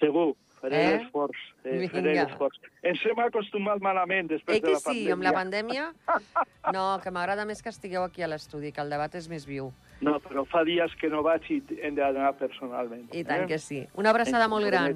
Segur, 0.00 0.34
faré 0.60 0.76
Eh? 0.80 0.98
l'esforç. 0.98 1.36
Eh, 1.64 1.88
faré 1.88 2.14
l'esforç. 2.14 2.58
Ens 2.82 3.00
hem 3.06 3.18
acostumat 3.18 3.80
malament 3.80 4.28
després 4.28 4.56
Eh 4.56 4.60
de 4.60 4.66
que 4.66 4.72
la 4.72 4.78
sí, 4.80 4.84
pandèmia. 4.86 5.12
amb 5.12 5.22
la 5.22 5.32
pandèmia? 5.32 5.92
No, 6.74 7.00
que 7.02 7.10
m'agrada 7.10 7.44
més 7.44 7.62
que 7.62 7.68
estigueu 7.70 8.02
aquí 8.04 8.22
a 8.22 8.28
l'estudi, 8.28 8.70
que 8.72 8.80
el 8.80 8.90
debat 8.90 9.14
és 9.14 9.28
més 9.28 9.46
viu. 9.46 9.72
No, 10.00 10.18
però 10.20 10.44
fa 10.46 10.62
dies 10.64 10.92
que 11.00 11.08
no 11.08 11.22
vaig 11.22 11.42
i 11.50 11.62
hem 11.82 11.94
d'anar 11.94 12.34
personalment. 12.38 13.08
I 13.12 13.24
tant 13.24 13.42
eh? 13.44 13.46
que 13.46 13.58
sí. 13.58 13.86
Una 13.94 14.10
abraçada 14.10 14.48
molt 14.48 14.66
gran. 14.66 14.94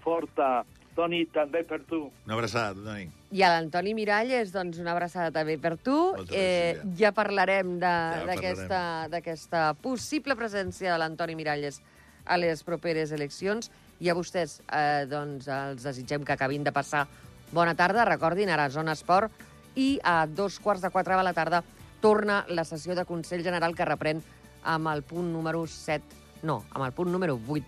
Forta. 0.00 0.64
Toni, 0.94 1.24
també 1.26 1.64
per 1.64 1.80
tu. 1.88 2.10
Una 2.26 2.34
abraçada, 2.34 2.74
Toni. 2.74 3.08
I 3.34 3.42
a 3.42 3.48
l'Antoni 3.50 3.96
Miralles, 3.98 4.52
doncs 4.54 4.78
una 4.78 4.92
abraçada 4.94 5.32
també 5.34 5.56
per 5.58 5.74
tu. 5.82 5.94
Moltes 6.14 6.36
Eh, 6.38 6.76
gràcies, 6.78 6.96
ja 7.00 7.10
parlarem 7.12 7.78
de- 7.80 7.86
Ja 7.88 8.24
d'aquesta 8.28 8.82
d'aquesta 9.10 9.74
possible 9.74 10.36
presència 10.36 10.92
de 10.92 10.98
l'Antoni 10.98 11.34
Miralles 11.34 11.80
a 12.26 12.36
les 12.38 12.62
properes 12.62 13.10
eleccions. 13.10 13.70
I 14.00 14.08
a 14.10 14.14
vostès, 14.14 14.60
eh, 14.72 15.06
doncs, 15.10 15.48
els 15.48 15.82
desitgem 15.82 16.22
que 16.24 16.32
acabin 16.32 16.62
de 16.62 16.70
passar 16.72 17.06
bona 17.52 17.74
tarda. 17.74 18.04
Recordin, 18.04 18.50
ara 18.50 18.70
Zona 18.70 18.92
Esport. 18.92 19.32
I 19.74 19.98
a 20.04 20.26
dos 20.26 20.60
quarts 20.60 20.82
de 20.82 20.90
quatre 20.90 21.16
de 21.16 21.22
la 21.24 21.32
tarda 21.32 21.64
torna 22.00 22.44
la 22.48 22.64
sessió 22.64 22.94
de 22.94 23.04
Consell 23.04 23.42
General 23.42 23.74
que 23.74 23.84
reprèn 23.84 24.22
amb 24.62 24.86
el 24.88 25.02
punt 25.02 25.32
número 25.32 25.66
7, 25.66 26.04
no, 26.42 26.64
amb 26.70 26.84
el 26.84 26.92
punt 26.92 27.10
número 27.10 27.38
8 27.48 27.64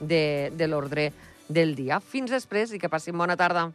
de, 0.00 0.50
de 0.56 0.66
l'ordre 0.66 1.12
del 1.48 1.74
dia. 1.74 2.00
Fins 2.00 2.30
després 2.30 2.72
i 2.72 2.78
que 2.78 2.88
passin 2.88 3.16
bona 3.18 3.36
tarda. 3.36 3.70